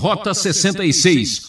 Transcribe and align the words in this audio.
Rota 0.00 0.32
66 0.32 1.42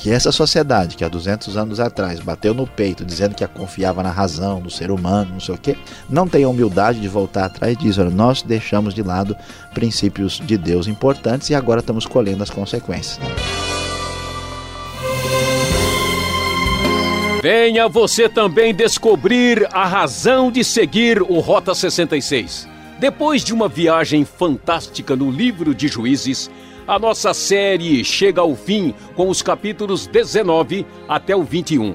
que 0.00 0.10
essa 0.10 0.32
sociedade 0.32 0.96
que 0.96 1.04
há 1.04 1.08
200 1.08 1.58
anos 1.58 1.78
atrás 1.78 2.20
bateu 2.20 2.54
no 2.54 2.66
peito 2.66 3.04
dizendo 3.04 3.34
que 3.34 3.46
confiava 3.48 4.02
na 4.02 4.10
razão, 4.10 4.60
no 4.60 4.70
ser 4.70 4.90
humano, 4.90 5.32
não 5.32 5.40
sei 5.40 5.54
o 5.54 5.58
quê, 5.58 5.76
não 6.08 6.26
tem 6.26 6.44
a 6.44 6.48
humildade 6.48 6.98
de 6.98 7.06
voltar 7.06 7.44
atrás 7.44 7.74
e 7.74 7.76
dizer, 7.76 8.10
nós 8.10 8.40
deixamos 8.40 8.94
de 8.94 9.02
lado 9.02 9.36
princípios 9.74 10.40
de 10.42 10.56
Deus 10.56 10.86
importantes 10.86 11.50
e 11.50 11.54
agora 11.54 11.80
estamos 11.80 12.06
colhendo 12.06 12.42
as 12.42 12.48
consequências. 12.48 13.20
Venha 17.42 17.88
você 17.88 18.26
também 18.26 18.74
descobrir 18.74 19.68
a 19.70 19.86
razão 19.86 20.50
de 20.50 20.64
seguir 20.64 21.20
o 21.20 21.40
Rota 21.40 21.74
66. 21.74 22.66
Depois 22.98 23.44
de 23.44 23.52
uma 23.52 23.68
viagem 23.68 24.24
fantástica 24.24 25.14
no 25.14 25.30
livro 25.30 25.74
de 25.74 25.86
Juízes, 25.88 26.50
a 26.88 26.98
nossa 26.98 27.34
série 27.34 28.02
chega 28.02 28.40
ao 28.40 28.56
fim 28.56 28.94
com 29.14 29.28
os 29.28 29.42
capítulos 29.42 30.06
19 30.06 30.86
até 31.06 31.36
o 31.36 31.44
21. 31.44 31.94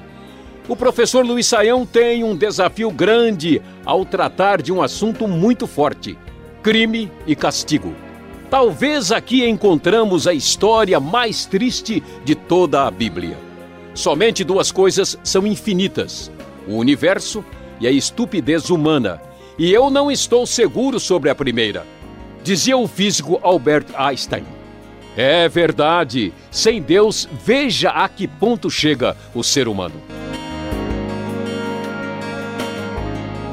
O 0.68 0.76
professor 0.76 1.26
Luiz 1.26 1.48
Saião 1.48 1.84
tem 1.84 2.24
um 2.24 2.36
desafio 2.36 2.92
grande 2.92 3.60
ao 3.84 4.06
tratar 4.06 4.62
de 4.62 4.72
um 4.72 4.84
assunto 4.84 5.28
muito 5.28 5.66
forte: 5.66 6.16
crime 6.62 7.12
e 7.26 7.36
castigo. 7.36 7.96
Talvez 8.52 9.12
aqui 9.12 9.44
encontramos 9.44 10.28
a 10.28 10.34
história 10.34 11.00
mais 11.00 11.48
triste 11.48 12.04
de 12.24 12.36
toda 12.36 12.86
a 12.86 12.92
Bíblia. 12.92 13.36
Somente 13.96 14.44
duas 14.44 14.72
coisas 14.72 15.18
são 15.24 15.48
infinitas: 15.48 16.32
o 16.68 16.76
universo 16.76 17.44
e 17.82 17.88
a 17.88 17.92
estupidez 17.92 18.70
humana. 18.70 19.20
E 19.58 19.72
eu 19.72 19.90
não 19.90 20.12
estou 20.12 20.46
seguro 20.46 21.00
sobre 21.00 21.32
a 21.32 21.36
primeira, 21.36 21.86
dizia 22.44 22.78
o 22.78 22.88
físico 22.88 23.40
Albert 23.42 23.88
Einstein. 23.96 24.63
É 25.16 25.48
verdade. 25.48 26.34
Sem 26.50 26.82
Deus, 26.82 27.28
veja 27.46 27.90
a 27.90 28.10
que 28.10 28.28
ponto 28.28 28.70
chega 28.70 29.16
o 29.34 29.44
ser 29.44 29.68
humano. 29.68 30.02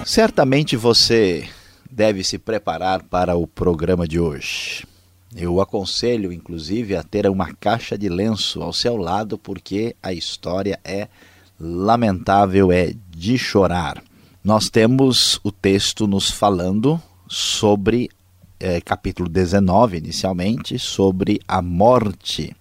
Certamente 0.05 0.77
você 0.77 1.49
deve 1.91 2.25
se 2.25 2.39
preparar 2.39 3.03
para 3.03 3.37
o 3.37 3.47
programa 3.47 4.09
de 4.09 4.19
hoje. 4.19 4.87
Eu 5.37 5.61
aconselho, 5.61 6.33
inclusive, 6.33 6.97
a 6.97 7.03
ter 7.03 7.29
uma 7.29 7.53
caixa 7.55 7.97
de 7.97 8.09
lenço 8.09 8.63
ao 8.63 8.73
seu 8.73 8.97
lado, 8.97 9.39
porque 9.39 9.95
a 10.03 10.13
história 10.13 10.81
é 10.83 11.09
lamentável, 11.61 12.73
é 12.73 12.93
de 13.11 13.39
chorar. 13.39 14.03
Nós 14.43 14.69
temos 14.71 15.39
o 15.45 15.53
texto 15.53 16.07
nos 16.07 16.31
falando 16.31 17.01
sobre 17.29 18.11
é, 18.61 18.81
capítulo 18.81 19.29
19, 19.29 19.97
inicialmente, 19.97 20.79
sobre 20.79 21.41
a 21.49 21.63
morte 21.63 22.55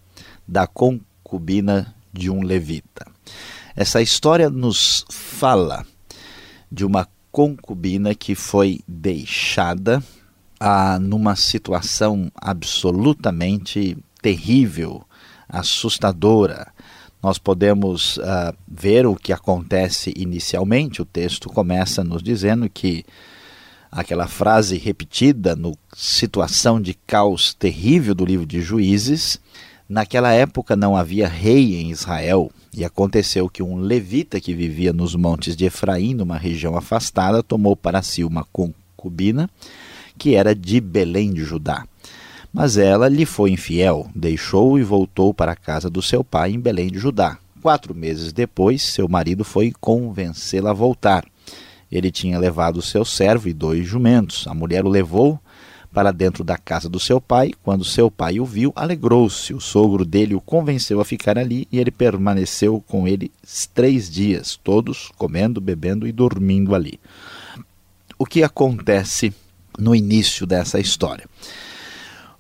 da 0.48 0.66
concubina 0.66 1.94
de 2.12 2.30
um 2.30 2.42
levita. 2.42 3.06
Essa 3.76 4.02
história 4.02 4.50
nos 4.50 5.06
fala 5.10 5.86
de 6.72 6.86
uma 6.86 7.08
concubina 7.32 8.16
que 8.16 8.34
foi 8.34 8.80
deixada 8.88 10.02
ah, 10.60 10.98
numa 11.00 11.36
situação 11.36 12.32
absolutamente 12.36 13.98
terrível, 14.22 15.04
assustadora. 15.48 16.68
Nós 17.22 17.38
podemos 17.38 18.20
ah, 18.24 18.54
ver 18.68 19.06
o 19.06 19.16
que 19.16 19.34
acontece 19.34 20.14
inicialmente. 20.16 21.02
O 21.02 21.06
texto 21.06 21.50
começa 21.50 22.04
nos 22.04 22.24
dizendo 22.24 22.70
que 22.70 23.06
aquela 23.92 24.28
frase 24.28 24.78
repetida 24.78 25.56
no 25.56 25.78
situação 25.96 26.80
de 26.82 26.94
caos 26.94 27.54
terrível 27.54 28.14
do 28.14 28.26
livro 28.26 28.46
de 28.46 28.62
Juízes. 28.62 29.40
Naquela 29.88 30.32
época 30.32 30.76
não 30.76 30.96
havia 30.96 31.28
rei 31.28 31.76
em 31.76 31.90
Israel, 31.90 32.52
e 32.74 32.86
aconteceu 32.86 33.50
que 33.50 33.64
um 33.64 33.78
levita 33.78 34.40
que 34.40 34.54
vivia 34.54 34.94
nos 34.94 35.16
montes 35.16 35.56
de 35.56 35.66
Efraim, 35.66 36.14
numa 36.14 36.38
região 36.38 36.78
afastada, 36.78 37.42
tomou 37.42 37.76
para 37.76 38.02
si 38.02 38.24
uma 38.24 38.46
concubina 38.54 39.50
que 40.18 40.36
era 40.36 40.54
de 40.54 40.80
Belém 40.80 41.34
de 41.34 41.44
Judá. 41.44 41.86
Mas 42.54 42.78
ela 42.78 43.08
lhe 43.08 43.26
foi 43.26 43.52
infiel, 43.52 44.10
deixou 44.16 44.78
e 44.78 44.84
voltou 44.84 45.34
para 45.34 45.54
a 45.54 45.56
casa 45.56 45.90
do 45.90 46.02
seu 46.02 46.24
pai 46.24 46.52
em 46.52 46.60
Belém 46.60 46.92
de 46.92 47.00
Judá. 47.00 47.38
Quatro 47.62 47.96
meses 47.96 48.32
depois, 48.32 48.82
seu 48.82 49.08
marido 49.08 49.44
foi 49.44 49.74
convencê-la 49.80 50.72
a 50.72 50.74
voltar. 50.74 51.26
Ele 51.92 52.12
tinha 52.12 52.38
levado 52.38 52.78
o 52.78 52.82
seu 52.82 53.04
servo 53.04 53.48
e 53.48 53.54
dois 53.54 53.88
jumentos. 53.88 54.48
A 54.48 54.54
mulher 54.54 54.86
o 54.86 54.90
levou 54.90 55.40
para 55.92 56.12
dentro 56.12 56.44
da 56.44 56.58
casa 56.58 56.88
do 56.88 57.00
seu 57.00 57.20
pai. 57.20 57.52
Quando 57.64 57.84
seu 57.84 58.12
pai 58.12 58.40
o 58.40 58.46
viu, 58.46 58.72
alegrou-se. 58.76 59.54
O 59.54 59.60
sogro 59.60 60.06
dele 60.06 60.36
o 60.36 60.42
convenceu 60.42 61.02
a 61.02 61.06
ficar 61.06 61.38
ali 61.38 61.68
e 61.72 61.80
ele 61.80 61.92
permaneceu 61.92 62.84
com 62.88 63.08
ele 63.08 63.32
três 63.74 64.10
dias, 64.10 64.60
todos 64.64 65.12
comendo, 65.18 65.60
bebendo 65.60 66.08
e 66.08 66.12
dormindo 66.12 66.76
ali. 66.76 67.00
O 68.18 68.26
que 68.26 68.44
acontece 68.44 69.34
no 69.78 69.96
início 69.96 70.46
dessa 70.46 70.80
história? 70.80 71.26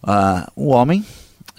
Uh, 0.04 0.52
o 0.56 0.68
homem 0.68 1.06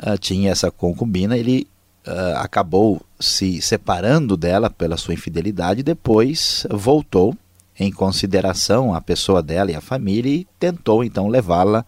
uh, 0.03 0.17
tinha 0.19 0.51
essa 0.51 0.71
concubina, 0.71 1.37
ele 1.37 1.67
uh, 2.07 2.37
acabou 2.37 3.03
se 3.19 3.61
separando 3.61 4.37
dela 4.37 4.71
pela 4.71 4.97
sua 4.97 5.15
infidelidade, 5.15 5.83
depois 5.83 6.67
voltou 6.71 7.37
em 7.81 7.91
consideração 7.91 8.95
a 8.95 9.01
pessoa 9.01 9.43
dela 9.43 9.71
e 9.71 9.75
a 9.75 9.81
família 9.81 10.31
e 10.31 10.47
tentou 10.59 11.03
então 11.03 11.29
levá-la 11.29 11.85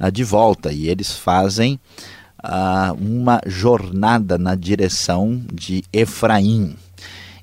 uh, 0.00 0.10
de 0.10 0.22
volta. 0.22 0.72
E 0.72 0.88
eles 0.88 1.12
fazem 1.12 1.78
uh, 2.44 2.94
uma 2.94 3.40
jornada 3.44 4.38
na 4.38 4.54
direção 4.54 5.42
de 5.52 5.82
Efraim. 5.92 6.76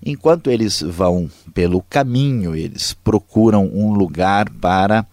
Enquanto 0.03 0.49
eles 0.49 0.81
vão 0.81 1.29
pelo 1.53 1.81
caminho, 1.81 2.55
eles 2.55 2.93
procuram 2.93 3.69
um 3.71 3.93
lugar 3.93 4.49
para 4.49 5.05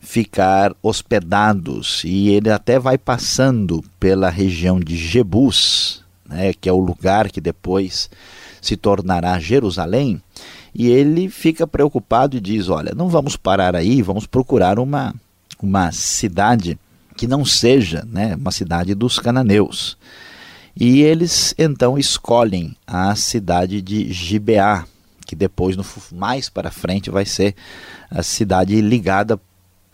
ficar 0.00 0.74
hospedados 0.82 2.02
e 2.04 2.28
ele 2.30 2.50
até 2.50 2.78
vai 2.78 2.98
passando 2.98 3.82
pela 4.00 4.28
região 4.28 4.80
de 4.80 4.96
Jebus, 4.96 6.04
né, 6.28 6.52
que 6.52 6.68
é 6.68 6.72
o 6.72 6.78
lugar 6.78 7.30
que 7.30 7.40
depois 7.40 8.10
se 8.60 8.76
tornará 8.76 9.38
Jerusalém. 9.38 10.20
E 10.74 10.88
ele 10.88 11.28
fica 11.28 11.66
preocupado 11.66 12.36
e 12.36 12.40
diz: 12.40 12.68
Olha, 12.68 12.92
não 12.94 13.08
vamos 13.08 13.36
parar 13.36 13.76
aí, 13.76 14.02
vamos 14.02 14.26
procurar 14.26 14.78
uma, 14.78 15.14
uma 15.62 15.92
cidade 15.92 16.78
que 17.16 17.26
não 17.26 17.44
seja 17.44 18.04
né, 18.10 18.34
uma 18.34 18.50
cidade 18.50 18.94
dos 18.94 19.18
cananeus. 19.18 19.96
E 20.76 21.02
eles 21.02 21.54
então 21.56 21.96
escolhem 21.96 22.74
a 22.84 23.14
cidade 23.14 23.80
de 23.80 24.12
Gibeá, 24.12 24.84
que 25.24 25.36
depois, 25.36 25.76
no, 25.76 25.84
mais 26.12 26.48
para 26.48 26.72
frente, 26.72 27.10
vai 27.10 27.24
ser 27.24 27.54
a 28.10 28.22
cidade 28.22 28.80
ligada 28.80 29.40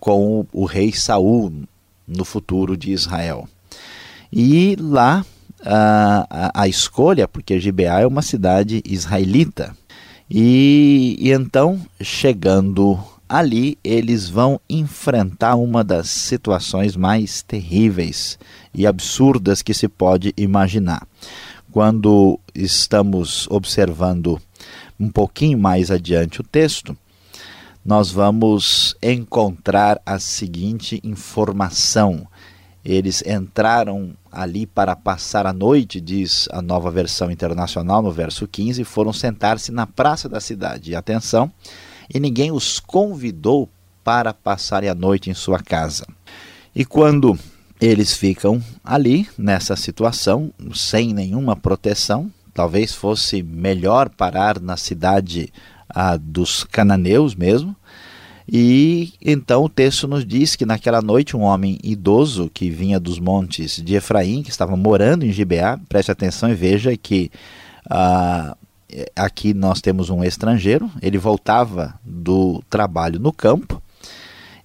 com 0.01 0.41
o, 0.41 0.63
o 0.63 0.65
rei 0.65 0.93
Saul 0.93 1.53
no 2.09 2.25
futuro 2.25 2.77
de 2.77 2.93
Israel. 2.93 3.47
E 4.33 4.75
lá 4.81 5.25
a, 5.63 6.27
a, 6.31 6.63
a 6.63 6.69
escolha, 6.69 7.29
porque 7.29 7.61
Gibeá 7.61 8.01
é 8.01 8.07
uma 8.07 8.23
cidade 8.23 8.83
israelita, 8.87 9.77
e, 10.31 11.17
e 11.19 11.33
então, 11.33 11.81
chegando 12.01 12.99
ali, 13.29 13.77
eles 13.83 14.29
vão 14.29 14.61
enfrentar 14.71 15.57
uma 15.57 15.83
das 15.83 16.09
situações 16.09 16.95
mais 16.95 17.43
terríveis 17.43 18.39
e 18.73 18.87
absurdas 18.87 19.61
que 19.61 19.75
se 19.75 19.89
pode 19.89 20.33
imaginar. 20.37 21.07
Quando 21.73 22.39
estamos 22.55 23.49
observando 23.51 24.41
um 24.99 25.09
pouquinho 25.09 25.59
mais 25.59 25.91
adiante 25.91 26.41
o 26.41 26.45
texto, 26.45 26.97
nós 27.85 28.11
vamos 28.11 28.95
encontrar 29.03 30.01
a 30.05 30.19
seguinte 30.19 31.01
informação. 31.03 32.27
Eles 32.85 33.23
entraram 33.27 34.13
ali 34.33 34.67
para 34.67 34.97
passar 34.97 35.47
a 35.47 35.53
noite, 35.53 36.01
diz 36.01 36.49
a 36.51 36.63
nova 36.63 36.91
versão 36.91 37.31
internacional, 37.31 38.01
no 38.01 38.11
verso 38.11 38.49
15, 38.49 38.85
foram 38.85 39.13
sentar-se 39.13 39.71
na 39.71 39.87
praça 39.87 40.29
da 40.29 40.41
cidade. 40.41 40.93
E 40.93 40.95
atenção, 40.95 41.53
e 42.13 42.19
ninguém 42.19 42.51
os 42.51 42.81
convidou 42.81 43.69
para 44.03 44.33
passarem 44.33 44.89
a 44.89 44.95
noite 44.95 45.29
em 45.29 45.35
sua 45.35 45.59
casa. 45.59 46.07
E 46.75 46.85
quando 46.85 47.39
eles 47.81 48.15
ficam 48.15 48.63
ali, 48.83 49.29
nessa 49.37 49.77
situação, 49.77 50.53
sem 50.75 51.13
nenhuma 51.13 51.55
proteção, 51.57 52.31
talvez 52.55 52.95
fosse 52.95 53.43
melhor 53.43 54.09
parar 54.09 54.61
na 54.61 54.77
cidade 54.77 55.53
dos 56.21 56.65
cananeus 56.65 57.35
mesmo, 57.35 57.75
e 58.53 59.13
então 59.23 59.63
o 59.63 59.69
texto 59.69 60.09
nos 60.09 60.27
diz 60.27 60.57
que 60.57 60.67
naquela 60.67 61.01
noite 61.01 61.37
um 61.37 61.43
homem 61.43 61.79
idoso 61.85 62.51
que 62.53 62.69
vinha 62.69 62.99
dos 62.99 63.21
montes 63.21 63.81
de 63.81 63.95
Efraim, 63.95 64.43
que 64.43 64.51
estava 64.51 64.77
morando 64.77 65.25
em 65.25 65.31
Gibeá, 65.31 65.79
preste 65.89 66.11
atenção 66.11 66.51
e 66.51 66.55
veja 66.55 66.97
que 66.97 67.31
ah, 67.89 68.57
aqui 69.15 69.55
nós 69.55 69.81
temos 69.81 70.11
um 70.11 70.25
estrangeiro, 70.25 70.91
ele 71.01 71.17
voltava 71.17 71.95
do 72.05 72.61
trabalho 72.69 73.21
no 73.21 73.33
campo 73.33 73.81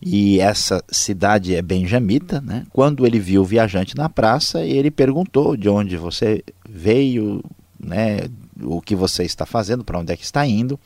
e 0.01 0.39
essa 0.39 0.83
cidade 0.89 1.53
é 1.55 1.61
benjamita, 1.61 2.41
né? 2.41 2.65
Quando 2.71 3.05
ele 3.05 3.19
viu 3.19 3.43
o 3.43 3.45
viajante 3.45 3.95
na 3.95 4.09
praça, 4.09 4.61
ele 4.65 4.89
perguntou 4.89 5.55
de 5.55 5.69
onde 5.69 5.95
você 5.95 6.43
veio, 6.67 7.43
né? 7.79 8.21
O 8.61 8.81
que 8.81 8.95
você 8.95 9.23
está 9.23 9.45
fazendo, 9.45 9.83
para 9.83 9.99
onde 9.99 10.13
é 10.13 10.17
que 10.17 10.23
está 10.23 10.45
indo? 10.45 10.79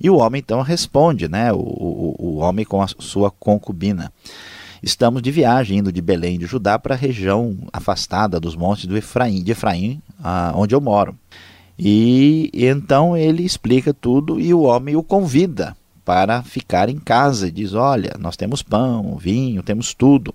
E 0.00 0.10
o 0.10 0.16
homem 0.16 0.40
então 0.40 0.60
responde, 0.62 1.28
né? 1.28 1.52
O, 1.52 1.58
o, 1.58 2.16
o 2.18 2.36
homem 2.36 2.64
com 2.64 2.82
a 2.82 2.88
sua 2.88 3.30
concubina. 3.30 4.12
Estamos 4.82 5.22
de 5.22 5.30
viagem 5.30 5.78
indo 5.78 5.92
de 5.92 6.02
Belém 6.02 6.38
de 6.38 6.46
Judá 6.46 6.76
para 6.78 6.94
a 6.94 6.98
região 6.98 7.56
afastada 7.72 8.40
dos 8.40 8.56
montes 8.56 8.86
do 8.86 8.96
Efraim, 8.96 9.42
de 9.42 9.52
Efraim, 9.52 10.02
ah, 10.22 10.52
onde 10.56 10.74
eu 10.74 10.80
moro. 10.80 11.16
E, 11.78 12.50
e 12.52 12.66
então 12.66 13.16
ele 13.16 13.44
explica 13.44 13.94
tudo 13.94 14.40
e 14.40 14.52
o 14.52 14.62
homem 14.62 14.96
o 14.96 15.02
convida 15.02 15.76
para 16.04 16.42
ficar 16.42 16.88
em 16.88 16.98
casa. 16.98 17.50
Diz: 17.50 17.74
Olha, 17.74 18.16
nós 18.18 18.36
temos 18.36 18.62
pão, 18.62 19.16
vinho, 19.16 19.62
temos 19.62 19.94
tudo. 19.94 20.34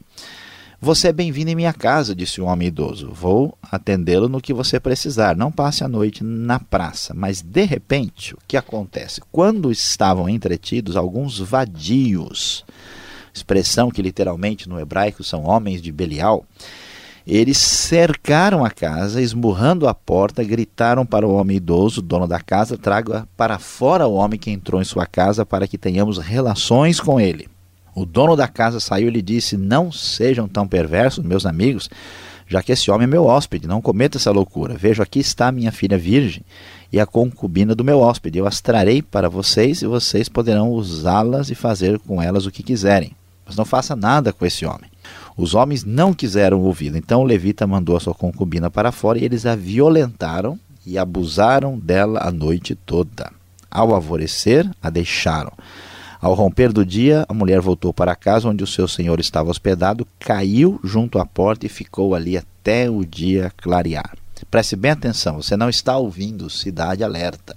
Você 0.79 1.07
é 1.07 1.11
bem-vindo 1.11 1.49
em 1.49 1.55
minha 1.55 1.73
casa, 1.73 2.13
disse 2.13 2.39
o 2.39 2.45
homem 2.45 2.67
idoso. 2.67 3.11
Vou 3.11 3.57
atendê-lo 3.63 4.29
no 4.29 4.39
que 4.39 4.53
você 4.53 4.79
precisar. 4.79 5.35
Não 5.35 5.51
passe 5.51 5.83
a 5.83 5.87
noite 5.87 6.23
na 6.23 6.59
praça. 6.59 7.15
Mas, 7.15 7.41
de 7.41 7.65
repente, 7.65 8.35
o 8.35 8.37
que 8.47 8.55
acontece? 8.55 9.19
Quando 9.31 9.71
estavam 9.71 10.29
entretidos 10.29 10.95
alguns 10.95 11.39
vadios, 11.39 12.63
expressão 13.33 13.89
que 13.89 14.03
literalmente 14.03 14.69
no 14.69 14.79
hebraico 14.79 15.23
são 15.23 15.45
homens 15.45 15.81
de 15.81 15.91
Belial, 15.91 16.45
eles 17.25 17.57
cercaram 17.57 18.63
a 18.63 18.69
casa, 18.69 19.19
esmurrando 19.19 19.87
a 19.87 19.95
porta, 19.95 20.43
gritaram 20.43 21.07
para 21.07 21.27
o 21.27 21.33
homem 21.33 21.57
idoso, 21.57 22.03
dono 22.03 22.27
da 22.27 22.39
casa, 22.39 22.77
traga 22.77 23.27
para 23.35 23.57
fora 23.57 24.05
o 24.05 24.13
homem 24.13 24.39
que 24.39 24.51
entrou 24.51 24.79
em 24.79 24.85
sua 24.85 25.07
casa 25.07 25.43
para 25.43 25.67
que 25.67 25.77
tenhamos 25.77 26.19
relações 26.19 26.99
com 26.99 27.19
ele. 27.19 27.49
O 27.97 28.05
dono 28.05 28.35
da 28.35 28.47
casa 28.47 28.79
saiu 28.79 29.07
e 29.07 29.11
lhe 29.11 29.23
disse: 29.23 29.57
Não 29.57 29.91
sejam 29.91 30.47
tão 30.47 30.67
perversos, 30.67 31.25
meus 31.25 31.47
amigos, 31.47 31.89
já 32.47 32.61
que 32.61 32.71
esse 32.71 32.91
homem 32.91 33.05
é 33.05 33.07
meu 33.07 33.25
hóspede, 33.25 33.67
não 33.67 33.81
cometa 33.81 34.19
essa 34.19 34.29
loucura. 34.29 34.75
Vejo 34.75 35.01
aqui 35.01 35.17
está 35.17 35.51
minha 35.51 35.71
filha 35.71 35.97
virgem 35.97 36.43
e 36.93 36.99
a 36.99 37.07
concubina 37.07 37.73
do 37.73 37.83
meu 37.83 37.99
hóspede. 37.99 38.37
Eu 38.37 38.45
as 38.45 38.61
trarei 38.61 39.01
para 39.01 39.27
vocês 39.27 39.81
e 39.81 39.87
vocês 39.87 40.29
poderão 40.29 40.69
usá-las 40.69 41.49
e 41.49 41.55
fazer 41.55 41.97
com 41.97 42.21
elas 42.21 42.45
o 42.45 42.51
que 42.51 42.61
quiserem. 42.61 43.13
Mas 43.43 43.55
não 43.55 43.65
faça 43.65 43.95
nada 43.95 44.31
com 44.31 44.45
esse 44.45 44.63
homem. 44.63 44.91
Os 45.35 45.55
homens 45.55 45.83
não 45.83 46.13
quiseram 46.13 46.61
ouvi-lo. 46.61 46.97
Então 46.97 47.21
o 47.21 47.25
levita 47.25 47.65
mandou 47.65 47.97
a 47.97 47.99
sua 47.99 48.13
concubina 48.13 48.69
para 48.69 48.91
fora 48.91 49.17
e 49.17 49.25
eles 49.25 49.43
a 49.47 49.55
violentaram 49.55 50.59
e 50.85 50.99
abusaram 50.99 51.79
dela 51.79 52.19
a 52.21 52.29
noite 52.29 52.75
toda. 52.75 53.31
Ao 53.71 53.91
alvorecer, 53.95 54.69
a 54.83 54.91
deixaram. 54.91 55.51
Ao 56.19 56.33
romper 56.33 56.73
do 56.73 56.85
dia, 56.85 57.25
a 57.29 57.33
mulher 57.33 57.61
voltou 57.61 57.93
para 57.93 58.11
a 58.11 58.15
casa 58.15 58.49
onde 58.49 58.63
o 58.63 58.67
seu 58.67 58.87
senhor 58.87 59.19
estava 59.19 59.51
hospedado, 59.51 60.07
caiu 60.19 60.79
junto 60.83 61.19
à 61.19 61.25
porta 61.25 61.65
e 61.65 61.69
ficou 61.69 62.15
ali 62.15 62.37
até 62.37 62.89
o 62.89 63.05
dia 63.05 63.51
clarear. 63.57 64.15
Preste 64.49 64.75
bem 64.75 64.91
atenção, 64.91 65.41
você 65.41 65.57
não 65.57 65.69
está 65.69 65.97
ouvindo 65.97 66.49
Cidade 66.49 67.03
Alerta. 67.03 67.55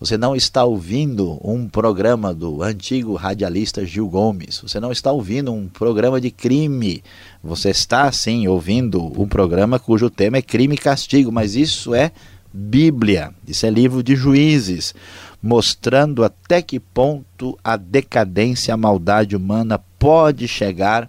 Você 0.00 0.16
não 0.16 0.34
está 0.34 0.64
ouvindo 0.64 1.38
um 1.44 1.68
programa 1.68 2.32
do 2.32 2.62
antigo 2.62 3.16
radialista 3.16 3.84
Gil 3.84 4.08
Gomes. 4.08 4.58
Você 4.62 4.80
não 4.80 4.90
está 4.90 5.12
ouvindo 5.12 5.52
um 5.52 5.68
programa 5.68 6.18
de 6.18 6.30
crime. 6.30 7.04
Você 7.44 7.68
está, 7.68 8.10
sim, 8.10 8.48
ouvindo 8.48 9.12
um 9.20 9.28
programa 9.28 9.78
cujo 9.78 10.08
tema 10.08 10.38
é 10.38 10.42
crime 10.42 10.74
e 10.74 10.78
castigo, 10.78 11.30
mas 11.30 11.54
isso 11.54 11.94
é 11.94 12.12
Bíblia. 12.50 13.34
Isso 13.46 13.66
é 13.66 13.70
livro 13.70 14.02
de 14.02 14.16
juízes, 14.16 14.94
mostrando 15.42 16.22
até 16.22 16.60
que 16.60 16.78
ponto 16.78 17.58
a 17.64 17.76
decadência, 17.76 18.74
a 18.74 18.76
maldade 18.76 19.34
humana 19.34 19.80
pode 19.98 20.46
chegar 20.46 21.08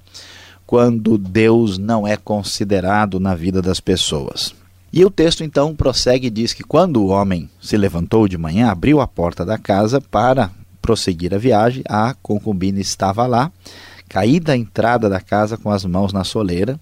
quando 0.65 1.17
Deus 1.17 1.77
não 1.77 2.07
é 2.07 2.15
considerado 2.15 3.19
na 3.19 3.35
vida 3.35 3.61
das 3.61 3.79
pessoas. 3.79 4.55
E 4.93 5.03
o 5.05 5.09
texto 5.09 5.43
então 5.43 5.75
prossegue 5.75 6.27
e 6.27 6.29
diz 6.29 6.53
que 6.53 6.63
quando 6.63 7.01
o 7.01 7.07
homem 7.07 7.49
se 7.61 7.77
levantou 7.77 8.27
de 8.27 8.37
manhã, 8.37 8.69
abriu 8.69 8.99
a 8.99 9.07
porta 9.07 9.45
da 9.45 9.57
casa 9.57 10.01
para 10.01 10.51
prosseguir 10.81 11.33
a 11.33 11.37
viagem, 11.37 11.83
a 11.87 12.13
concubina 12.21 12.79
estava 12.79 13.27
lá, 13.27 13.51
caída 14.09 14.53
à 14.53 14.57
entrada 14.57 15.09
da 15.09 15.21
casa 15.21 15.57
com 15.57 15.69
as 15.69 15.85
mãos 15.85 16.11
na 16.11 16.23
soleira, 16.23 16.79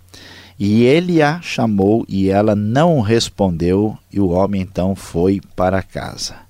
e 0.57 0.83
ele 0.83 1.21
a 1.21 1.39
chamou 1.41 2.05
e 2.07 2.29
ela 2.29 2.55
não 2.55 2.99
respondeu, 3.01 3.97
e 4.11 4.19
o 4.19 4.29
homem 4.29 4.61
então 4.61 4.95
foi 4.95 5.39
para 5.55 5.83
casa. 5.83 6.48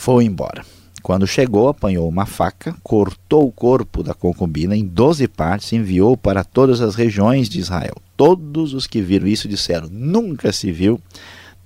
Foi 0.00 0.24
embora. 0.24 0.64
Quando 1.02 1.26
chegou, 1.26 1.66
apanhou 1.66 2.08
uma 2.08 2.24
faca, 2.24 2.72
cortou 2.84 3.48
o 3.48 3.52
corpo 3.52 4.00
da 4.00 4.14
concubina 4.14 4.76
em 4.76 4.86
doze 4.86 5.26
partes 5.26 5.72
e 5.72 5.76
enviou 5.76 6.16
para 6.16 6.44
todas 6.44 6.80
as 6.80 6.94
regiões 6.94 7.48
de 7.48 7.58
Israel. 7.58 7.96
Todos 8.16 8.74
os 8.74 8.86
que 8.86 9.02
viram 9.02 9.26
isso 9.26 9.48
disseram: 9.48 9.88
Nunca 9.90 10.52
se 10.52 10.70
viu, 10.70 11.00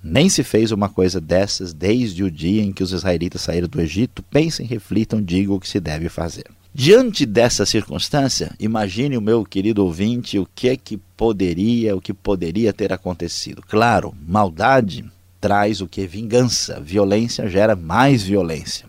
nem 0.03 0.29
se 0.29 0.43
fez 0.43 0.71
uma 0.71 0.89
coisa 0.89 1.21
dessas 1.21 1.73
desde 1.73 2.23
o 2.23 2.31
dia 2.31 2.63
em 2.63 2.73
que 2.73 2.81
os 2.81 2.91
israelitas 2.91 3.41
saíram 3.41 3.67
do 3.67 3.79
Egito. 3.79 4.23
Pensem, 4.23 4.65
reflitam, 4.65 5.21
digam 5.21 5.55
o 5.55 5.59
que 5.59 5.69
se 5.69 5.79
deve 5.79 6.09
fazer. 6.09 6.45
Diante 6.73 7.27
dessa 7.27 7.67
circunstância, 7.67 8.51
imagine 8.59 9.15
o 9.15 9.21
meu 9.21 9.45
querido 9.45 9.85
ouvinte 9.85 10.39
o 10.39 10.47
que 10.55 10.69
é 10.69 10.75
que 10.75 10.97
poderia, 11.15 11.95
o 11.95 12.01
que 12.01 12.15
poderia 12.15 12.73
ter 12.73 12.91
acontecido. 12.91 13.61
Claro, 13.61 14.11
maldade 14.27 15.05
traz 15.43 15.81
o 15.81 15.89
que 15.89 16.07
vingança, 16.07 16.79
violência 16.79 17.49
gera 17.49 17.75
mais 17.75 18.23
violência. 18.23 18.85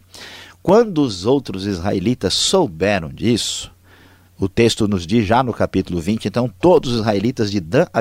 Quando 0.63 0.99
os 1.03 1.27
outros 1.27 1.67
israelitas 1.67 2.33
souberam 2.33 3.09
disso, 3.09 3.73
o 4.39 4.49
texto 4.49 4.87
nos 4.87 5.05
diz 5.05 5.27
já 5.27 5.43
no 5.43 5.53
capítulo 5.53 6.01
20, 6.01 6.27
então 6.27 6.49
todos 6.61 6.93
os 6.93 7.01
israelitas 7.01 7.51
de 7.51 7.59
Dan 7.59 7.87
a 7.93 8.01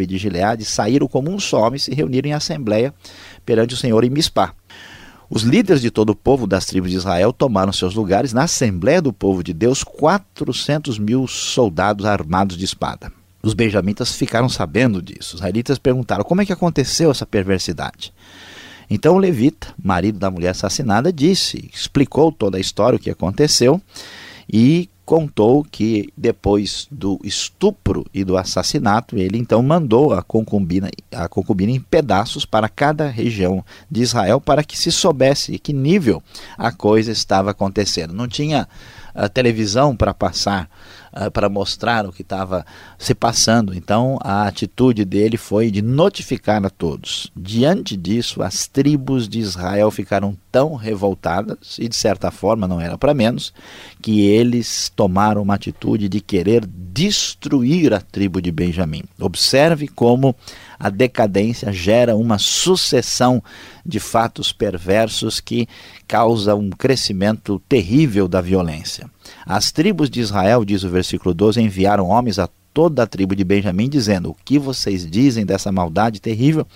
e 0.00 0.06
de 0.06 0.16
Gileade 0.16 0.64
saíram 0.64 1.08
como 1.08 1.28
um 1.28 1.40
só 1.40 1.66
homem 1.66 1.76
e 1.76 1.80
se 1.80 1.92
reuniram 1.92 2.30
em 2.30 2.34
assembleia 2.34 2.94
perante 3.44 3.74
o 3.74 3.76
Senhor 3.76 4.04
em 4.04 4.10
Mispá. 4.10 4.54
Os 5.28 5.42
líderes 5.42 5.82
de 5.82 5.90
todo 5.90 6.10
o 6.10 6.16
povo 6.16 6.46
das 6.46 6.66
tribos 6.66 6.92
de 6.92 6.96
Israel 6.98 7.32
tomaram 7.32 7.72
seus 7.72 7.96
lugares 7.96 8.32
na 8.32 8.44
Assembleia 8.44 9.02
do 9.02 9.12
Povo 9.12 9.42
de 9.42 9.52
Deus, 9.52 9.82
400 9.82 11.00
mil 11.00 11.26
soldados 11.26 12.06
armados 12.06 12.56
de 12.56 12.64
espada. 12.64 13.17
Os 13.42 13.54
benjamitas 13.54 14.12
ficaram 14.12 14.48
sabendo 14.48 15.00
disso. 15.00 15.34
Os 15.34 15.40
israelitas 15.40 15.78
perguntaram 15.78 16.24
como 16.24 16.42
é 16.42 16.46
que 16.46 16.52
aconteceu 16.52 17.10
essa 17.10 17.26
perversidade. 17.26 18.12
Então 18.90 19.16
o 19.16 19.18
levita, 19.18 19.68
marido 19.82 20.18
da 20.18 20.30
mulher 20.30 20.50
assassinada, 20.50 21.12
disse, 21.12 21.70
explicou 21.72 22.32
toda 22.32 22.56
a 22.56 22.60
história, 22.60 22.96
o 22.96 23.00
que 23.00 23.10
aconteceu, 23.10 23.80
e 24.50 24.88
contou 25.08 25.64
que 25.64 26.12
depois 26.14 26.86
do 26.90 27.18
estupro 27.24 28.04
e 28.12 28.24
do 28.24 28.36
assassinato, 28.36 29.16
ele 29.16 29.38
então 29.38 29.62
mandou 29.62 30.12
a 30.12 30.22
concubina, 30.22 30.90
a 31.10 31.26
concubina 31.26 31.72
em 31.72 31.80
pedaços 31.80 32.44
para 32.44 32.68
cada 32.68 33.08
região 33.08 33.64
de 33.90 34.02
Israel 34.02 34.38
para 34.38 34.62
que 34.62 34.78
se 34.78 34.92
soubesse 34.92 35.58
que 35.58 35.72
nível 35.72 36.22
a 36.58 36.70
coisa 36.70 37.10
estava 37.10 37.52
acontecendo. 37.52 38.12
Não 38.12 38.28
tinha 38.28 38.68
uh, 39.14 39.28
televisão 39.30 39.96
para 39.96 40.12
passar 40.12 40.68
uh, 41.12 41.30
para 41.30 41.48
mostrar 41.48 42.06
o 42.06 42.12
que 42.12 42.22
estava 42.22 42.64
se 42.98 43.14
passando. 43.14 43.74
Então 43.74 44.18
a 44.22 44.46
atitude 44.46 45.04
dele 45.04 45.36
foi 45.36 45.70
de 45.70 45.82
notificar 45.82 46.64
a 46.64 46.70
todos. 46.70 47.30
Diante 47.36 47.96
disso, 47.96 48.42
as 48.42 48.66
tribos 48.66 49.28
de 49.28 49.38
Israel 49.38 49.90
ficaram 49.90 50.36
tão 50.50 50.74
revoltadas, 50.74 51.78
e 51.78 51.88
de 51.88 51.96
certa 51.96 52.30
forma 52.30 52.66
não 52.66 52.80
era 52.80 52.96
para 52.96 53.14
menos, 53.14 53.52
que 54.00 54.22
eles 54.22 54.90
tomaram 54.94 55.42
uma 55.42 55.54
atitude 55.54 56.08
de 56.08 56.20
querer 56.20 56.66
destruir 56.66 57.92
a 57.92 58.00
tribo 58.00 58.40
de 58.40 58.50
Benjamim. 58.50 59.04
Observe 59.20 59.88
como 59.88 60.34
a 60.78 60.90
decadência 60.90 61.72
gera 61.72 62.16
uma 62.16 62.38
sucessão 62.38 63.42
de 63.84 63.98
fatos 64.00 64.52
perversos 64.52 65.40
que 65.40 65.68
causa 66.06 66.54
um 66.54 66.70
crescimento 66.70 67.60
terrível 67.68 68.28
da 68.28 68.40
violência. 68.40 69.08
As 69.46 69.70
tribos 69.72 70.10
de 70.10 70.20
Israel, 70.20 70.64
diz 70.64 70.82
o 70.84 70.88
versículo 70.88 71.34
12, 71.34 71.60
enviaram 71.60 72.08
homens 72.08 72.38
a 72.38 72.48
toda 72.78 73.02
a 73.02 73.06
tribo 73.06 73.34
de 73.34 73.42
Benjamim, 73.42 73.88
dizendo: 73.88 74.30
O 74.30 74.36
que 74.44 74.58
vocês 74.58 75.04
dizem 75.10 75.44
dessa 75.44 75.72
maldade 75.72 76.20
terrível 76.20 76.66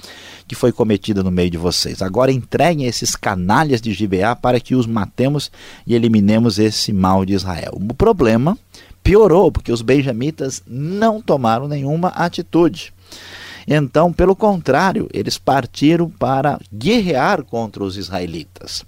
que 0.48 0.54
foi 0.54 0.72
cometida 0.72 1.22
no 1.22 1.30
meio 1.30 1.50
de 1.50 1.56
vocês? 1.56 2.02
Agora 2.02 2.32
entreguem 2.32 2.86
esses 2.86 3.14
canalhas 3.14 3.80
de 3.80 3.92
Gibeá 3.92 4.34
para 4.34 4.58
que 4.58 4.74
os 4.74 4.86
matemos 4.86 5.50
e 5.86 5.94
eliminemos 5.94 6.58
esse 6.58 6.92
mal 6.92 7.24
de 7.24 7.34
Israel. 7.34 7.78
O 7.78 7.94
problema 7.94 8.58
piorou, 9.02 9.52
porque 9.52 9.72
os 9.72 9.82
benjamitas 9.82 10.62
não 10.66 11.20
tomaram 11.20 11.68
nenhuma 11.68 12.08
atitude. 12.08 12.92
Então, 13.66 14.12
pelo 14.12 14.34
contrário, 14.34 15.08
eles 15.12 15.38
partiram 15.38 16.10
para 16.10 16.58
guerrear 16.72 17.44
contra 17.44 17.84
os 17.84 17.96
israelitas. 17.96 18.84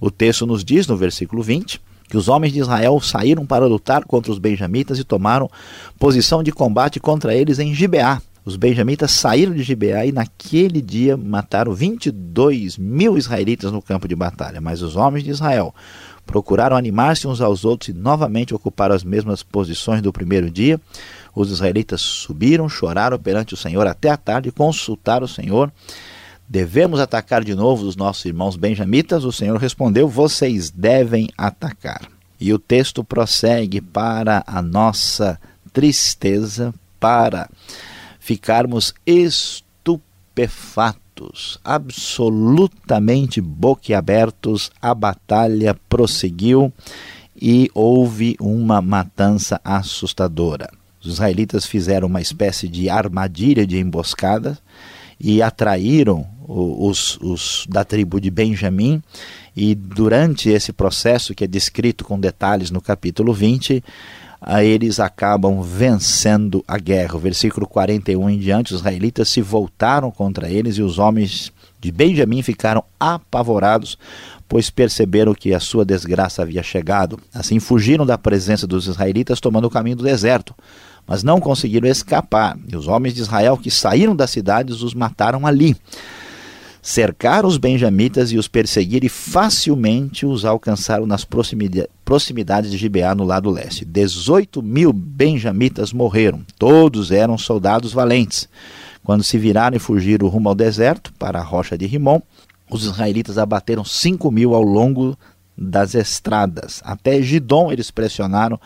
O 0.00 0.10
texto 0.10 0.46
nos 0.46 0.64
diz 0.64 0.86
no 0.86 0.96
versículo 0.96 1.42
20 1.42 1.78
que 2.14 2.18
os 2.18 2.28
homens 2.28 2.52
de 2.52 2.60
Israel 2.60 3.00
saíram 3.00 3.44
para 3.44 3.66
lutar 3.66 4.04
contra 4.04 4.30
os 4.30 4.38
benjamitas 4.38 5.00
e 5.00 5.04
tomaram 5.04 5.50
posição 5.98 6.44
de 6.44 6.52
combate 6.52 7.00
contra 7.00 7.34
eles 7.34 7.58
em 7.58 7.74
Gibeá. 7.74 8.22
Os 8.44 8.54
benjamitas 8.54 9.10
saíram 9.10 9.52
de 9.52 9.64
Gibeá 9.64 10.06
e 10.06 10.12
naquele 10.12 10.80
dia 10.80 11.16
mataram 11.16 11.74
22 11.74 12.78
mil 12.78 13.18
israelitas 13.18 13.72
no 13.72 13.82
campo 13.82 14.06
de 14.06 14.14
batalha. 14.14 14.60
Mas 14.60 14.80
os 14.80 14.94
homens 14.94 15.24
de 15.24 15.30
Israel 15.30 15.74
procuraram 16.24 16.76
animar-se 16.76 17.26
uns 17.26 17.40
aos 17.40 17.64
outros 17.64 17.88
e 17.88 17.92
novamente 17.92 18.54
ocuparam 18.54 18.94
as 18.94 19.02
mesmas 19.02 19.42
posições 19.42 20.00
do 20.00 20.12
primeiro 20.12 20.48
dia. 20.48 20.80
Os 21.34 21.50
israelitas 21.50 22.00
subiram, 22.00 22.68
choraram 22.68 23.18
perante 23.18 23.54
o 23.54 23.56
Senhor 23.56 23.88
até 23.88 24.08
a 24.08 24.16
tarde, 24.16 24.52
consultaram 24.52 25.24
o 25.24 25.28
Senhor. 25.28 25.68
Devemos 26.48 27.00
atacar 27.00 27.42
de 27.42 27.54
novo 27.54 27.86
os 27.86 27.96
nossos 27.96 28.24
irmãos 28.24 28.56
benjamitas? 28.56 29.24
O 29.24 29.32
Senhor 29.32 29.56
respondeu: 29.56 30.08
Vocês 30.08 30.70
devem 30.70 31.28
atacar. 31.36 32.08
E 32.38 32.52
o 32.52 32.58
texto 32.58 33.02
prossegue 33.02 33.80
para 33.80 34.44
a 34.46 34.60
nossa 34.60 35.40
tristeza, 35.72 36.74
para 37.00 37.48
ficarmos 38.20 38.92
estupefatos, 39.06 41.58
absolutamente 41.64 43.40
boquiabertos. 43.40 44.70
A 44.82 44.94
batalha 44.94 45.74
prosseguiu 45.88 46.70
e 47.40 47.70
houve 47.74 48.36
uma 48.38 48.82
matança 48.82 49.60
assustadora. 49.64 50.70
Os 51.02 51.14
israelitas 51.14 51.66
fizeram 51.66 52.08
uma 52.08 52.20
espécie 52.20 52.68
de 52.68 52.88
armadilha 52.88 53.66
de 53.66 53.78
emboscada 53.78 54.58
e 55.20 55.42
atraíram 55.42 56.26
os, 56.46 57.18
os 57.20 57.66
da 57.68 57.84
tribo 57.84 58.20
de 58.20 58.30
Benjamim. 58.30 59.02
E 59.56 59.74
durante 59.74 60.48
esse 60.48 60.72
processo, 60.72 61.34
que 61.34 61.44
é 61.44 61.46
descrito 61.46 62.04
com 62.04 62.18
detalhes 62.18 62.70
no 62.70 62.80
capítulo 62.80 63.32
20, 63.32 63.82
eles 64.62 65.00
acabam 65.00 65.62
vencendo 65.62 66.64
a 66.66 66.78
guerra. 66.78 67.16
O 67.16 67.20
versículo 67.20 67.66
41 67.66 68.30
em 68.30 68.38
diante, 68.38 68.74
os 68.74 68.80
israelitas 68.80 69.28
se 69.28 69.40
voltaram 69.40 70.10
contra 70.10 70.50
eles 70.50 70.76
e 70.76 70.82
os 70.82 70.98
homens 70.98 71.52
de 71.80 71.92
Benjamim 71.92 72.42
ficaram 72.42 72.82
apavorados, 72.98 73.98
pois 74.48 74.70
perceberam 74.70 75.34
que 75.34 75.54
a 75.54 75.60
sua 75.60 75.84
desgraça 75.84 76.42
havia 76.42 76.62
chegado. 76.62 77.18
Assim 77.32 77.60
fugiram 77.60 78.04
da 78.04 78.18
presença 78.18 78.66
dos 78.66 78.86
israelitas, 78.86 79.40
tomando 79.40 79.66
o 79.66 79.70
caminho 79.70 79.96
do 79.96 80.04
deserto 80.04 80.54
mas 81.06 81.22
não 81.22 81.40
conseguiram 81.40 81.88
escapar. 81.88 82.56
E 82.66 82.76
os 82.76 82.88
homens 82.88 83.14
de 83.14 83.20
Israel 83.20 83.56
que 83.56 83.70
saíram 83.70 84.16
das 84.16 84.30
cidades 84.30 84.80
os 84.80 84.94
mataram 84.94 85.46
ali. 85.46 85.76
Cercaram 86.86 87.48
os 87.48 87.56
benjamitas 87.56 88.30
e 88.30 88.36
os 88.36 88.46
perseguiram 88.46 89.06
e 89.06 89.08
facilmente 89.08 90.26
os 90.26 90.44
alcançaram 90.44 91.06
nas 91.06 91.24
proximidades 91.24 92.70
de 92.70 92.76
Gibeá, 92.76 93.14
no 93.14 93.24
lado 93.24 93.48
leste. 93.48 93.86
18 93.86 94.62
mil 94.62 94.92
benjamitas 94.92 95.94
morreram, 95.94 96.44
todos 96.58 97.10
eram 97.10 97.38
soldados 97.38 97.94
valentes. 97.94 98.46
Quando 99.02 99.24
se 99.24 99.38
viraram 99.38 99.78
e 99.78 99.80
fugiram 99.80 100.28
rumo 100.28 100.50
ao 100.50 100.54
deserto, 100.54 101.10
para 101.18 101.38
a 101.38 101.42
rocha 101.42 101.78
de 101.78 101.86
Rimon, 101.86 102.20
os 102.70 102.84
israelitas 102.84 103.38
abateram 103.38 103.82
5 103.82 104.30
mil 104.30 104.54
ao 104.54 104.62
longo 104.62 105.16
das 105.56 105.94
estradas. 105.94 106.82
Até 106.84 107.22
Gidom 107.22 107.72
eles 107.72 107.90
pressionaram 107.90 108.60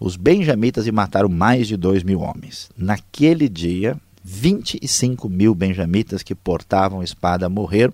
os 0.00 0.16
benjamitas 0.16 0.86
e 0.86 0.92
mataram 0.92 1.28
mais 1.28 1.68
de 1.68 1.76
dois 1.76 2.02
mil 2.02 2.20
homens. 2.20 2.70
Naquele 2.74 3.50
dia, 3.50 3.98
25 4.32 5.28
mil 5.28 5.56
benjamitas 5.56 6.22
que 6.22 6.36
portavam 6.36 7.02
espada 7.02 7.48
morreram, 7.48 7.92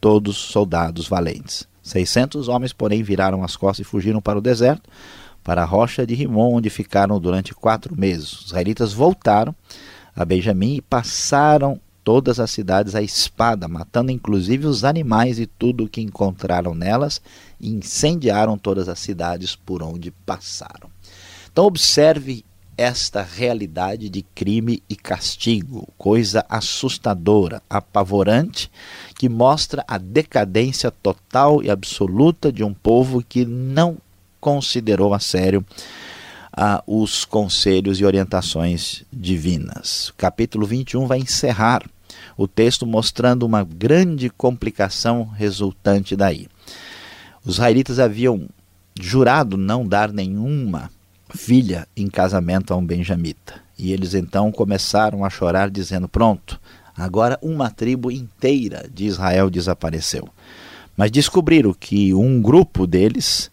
todos 0.00 0.36
soldados 0.36 1.08
valentes. 1.08 1.66
600 1.82 2.46
homens, 2.46 2.72
porém, 2.72 3.02
viraram 3.02 3.42
as 3.42 3.56
costas 3.56 3.84
e 3.84 3.88
fugiram 3.88 4.22
para 4.22 4.38
o 4.38 4.42
deserto, 4.42 4.88
para 5.42 5.62
a 5.62 5.66
rocha 5.66 6.06
de 6.06 6.14
Rimon, 6.14 6.54
onde 6.54 6.70
ficaram 6.70 7.18
durante 7.18 7.52
quatro 7.52 7.98
meses. 7.98 8.32
Os 8.32 8.46
israelitas 8.46 8.92
voltaram 8.92 9.52
a 10.14 10.24
Benjamim 10.24 10.76
e 10.76 10.80
passaram 10.80 11.80
todas 12.04 12.38
as 12.38 12.52
cidades 12.52 12.94
à 12.94 13.02
espada, 13.02 13.66
matando 13.66 14.12
inclusive 14.12 14.68
os 14.68 14.84
animais 14.84 15.40
e 15.40 15.46
tudo 15.46 15.84
o 15.84 15.88
que 15.88 16.00
encontraram 16.00 16.76
nelas, 16.76 17.20
e 17.60 17.68
incendiaram 17.68 18.56
todas 18.56 18.88
as 18.88 19.00
cidades 19.00 19.56
por 19.56 19.82
onde 19.82 20.12
passaram. 20.12 20.88
Então, 21.50 21.64
observe 21.64 22.44
esta 22.76 23.22
realidade 23.22 24.08
de 24.08 24.22
crime 24.22 24.82
e 24.88 24.96
castigo, 24.96 25.88
coisa 25.98 26.44
assustadora, 26.48 27.62
apavorante, 27.68 28.70
que 29.18 29.28
mostra 29.28 29.84
a 29.86 29.98
decadência 29.98 30.90
total 30.90 31.62
e 31.62 31.70
absoluta 31.70 32.50
de 32.52 32.64
um 32.64 32.72
povo 32.72 33.22
que 33.22 33.44
não 33.44 33.98
considerou 34.40 35.14
a 35.14 35.20
sério 35.20 35.64
ah, 36.52 36.82
os 36.86 37.24
conselhos 37.24 38.00
e 38.00 38.04
orientações 38.04 39.04
divinas. 39.12 40.12
Capítulo 40.16 40.66
21 40.66 41.06
vai 41.06 41.18
encerrar 41.18 41.82
o 42.36 42.46
texto 42.46 42.86
mostrando 42.86 43.44
uma 43.44 43.64
grande 43.64 44.28
complicação 44.30 45.24
resultante 45.24 46.16
daí. 46.16 46.48
Os 47.44 47.54
israelitas 47.54 47.98
haviam 47.98 48.48
jurado 48.98 49.56
não 49.56 49.86
dar 49.86 50.12
nenhuma 50.12 50.90
filha 51.34 51.86
em 51.96 52.08
casamento 52.08 52.72
a 52.72 52.76
um 52.76 52.84
benjamita. 52.84 53.54
E 53.78 53.92
eles 53.92 54.14
então 54.14 54.52
começaram 54.52 55.24
a 55.24 55.30
chorar, 55.30 55.70
dizendo: 55.70 56.08
Pronto, 56.08 56.60
agora 56.96 57.38
uma 57.42 57.70
tribo 57.70 58.10
inteira 58.10 58.88
de 58.92 59.06
Israel 59.06 59.50
desapareceu. 59.50 60.28
Mas 60.96 61.10
descobriram 61.10 61.72
que 61.72 62.12
um 62.14 62.40
grupo 62.40 62.86
deles, 62.86 63.50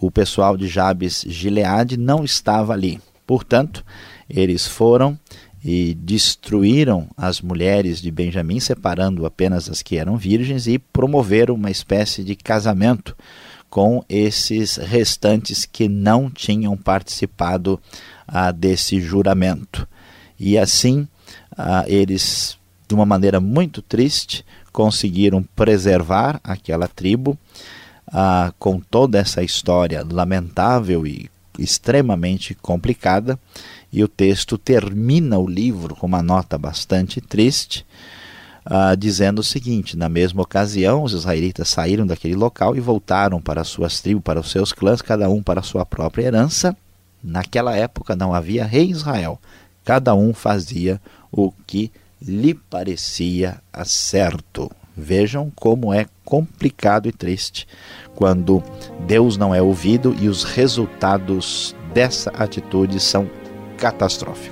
o 0.00 0.10
pessoal 0.10 0.56
de 0.56 0.66
Jabes 0.66 1.24
Gileade, 1.26 1.96
não 1.96 2.24
estava 2.24 2.72
ali. 2.72 3.00
Portanto, 3.26 3.84
eles 4.28 4.66
foram 4.66 5.18
e 5.64 5.94
destruíram 5.94 7.08
as 7.16 7.40
mulheres 7.40 8.02
de 8.02 8.10
Benjamim, 8.10 8.58
separando 8.58 9.24
apenas 9.24 9.70
as 9.70 9.80
que 9.80 9.96
eram 9.96 10.16
virgens, 10.16 10.66
e 10.66 10.76
promoveram 10.76 11.54
uma 11.54 11.70
espécie 11.70 12.24
de 12.24 12.34
casamento 12.34 13.16
com 13.72 14.04
esses 14.06 14.76
restantes 14.76 15.64
que 15.64 15.88
não 15.88 16.28
tinham 16.28 16.76
participado 16.76 17.80
ah, 18.28 18.52
desse 18.52 19.00
juramento. 19.00 19.88
E 20.38 20.58
assim, 20.58 21.08
ah, 21.56 21.82
eles, 21.86 22.58
de 22.86 22.94
uma 22.94 23.06
maneira 23.06 23.40
muito 23.40 23.80
triste, 23.80 24.44
conseguiram 24.74 25.42
preservar 25.56 26.38
aquela 26.44 26.86
tribo 26.86 27.38
ah, 28.06 28.52
com 28.58 28.78
toda 28.78 29.18
essa 29.18 29.42
história 29.42 30.06
lamentável 30.06 31.06
e 31.06 31.30
extremamente 31.58 32.54
complicada. 32.54 33.40
E 33.90 34.04
o 34.04 34.08
texto 34.08 34.58
termina 34.58 35.38
o 35.38 35.48
livro 35.48 35.96
com 35.96 36.06
uma 36.06 36.22
nota 36.22 36.58
bastante 36.58 37.22
triste 37.22 37.86
uh, 38.66 38.96
dizendo 38.96 39.40
o 39.40 39.44
seguinte: 39.44 39.96
na 39.96 40.08
mesma 40.08 40.42
ocasião, 40.42 41.02
os 41.02 41.12
israelitas 41.12 41.68
saíram 41.68 42.06
daquele 42.06 42.34
local 42.34 42.76
e 42.76 42.80
voltaram 42.80 43.40
para 43.40 43.64
suas 43.64 44.00
tribos, 44.00 44.22
para 44.22 44.40
os 44.40 44.50
seus 44.50 44.72
clãs, 44.72 45.02
cada 45.02 45.28
um 45.28 45.42
para 45.42 45.60
a 45.60 45.64
sua 45.64 45.84
própria 45.84 46.26
herança. 46.26 46.76
Naquela 47.22 47.76
época 47.76 48.16
não 48.16 48.34
havia 48.34 48.64
rei 48.64 48.90
Israel, 48.90 49.40
cada 49.84 50.14
um 50.14 50.34
fazia 50.34 51.00
o 51.30 51.52
que 51.66 51.92
lhe 52.20 52.54
parecia 52.54 53.58
certo. 53.84 54.70
Vejam 54.94 55.50
como 55.54 55.92
é 55.92 56.06
complicado 56.24 57.08
e 57.08 57.12
triste 57.12 57.66
quando 58.14 58.62
Deus 59.06 59.38
não 59.38 59.54
é 59.54 59.62
ouvido 59.62 60.14
e 60.20 60.28
os 60.28 60.44
resultados 60.44 61.74
dessa 61.94 62.30
atitude 62.30 63.00
são 63.00 63.28
catastróficos. 63.78 64.51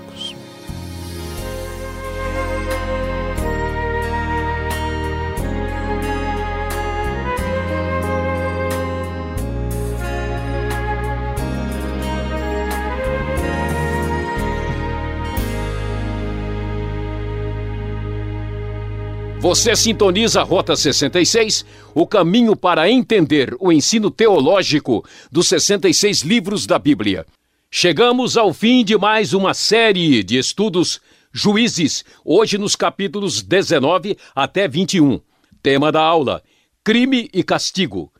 Você 19.51 19.75
sintoniza 19.75 20.43
a 20.43 20.45
Rota 20.45 20.77
66, 20.77 21.67
o 21.93 22.07
caminho 22.07 22.55
para 22.55 22.89
entender 22.89 23.53
o 23.59 23.73
ensino 23.73 24.09
teológico 24.09 25.05
dos 25.29 25.49
66 25.49 26.21
livros 26.21 26.67
da 26.69 26.79
Bíblia. 26.79 27.27
Chegamos 27.69 28.37
ao 28.37 28.55
fim 28.55 28.85
de 28.85 28.97
mais 28.97 29.33
uma 29.33 29.53
série 29.53 30.23
de 30.23 30.39
estudos 30.39 31.01
Juízes, 31.33 32.05
hoje 32.25 32.59
nos 32.59 32.77
capítulos 32.77 33.43
19 33.43 34.17
até 34.37 34.69
21. 34.69 35.21
Tema 35.61 35.91
da 35.91 36.01
aula: 36.01 36.45
Crime 36.85 37.29
e 37.35 37.43
Castigo. 37.43 38.13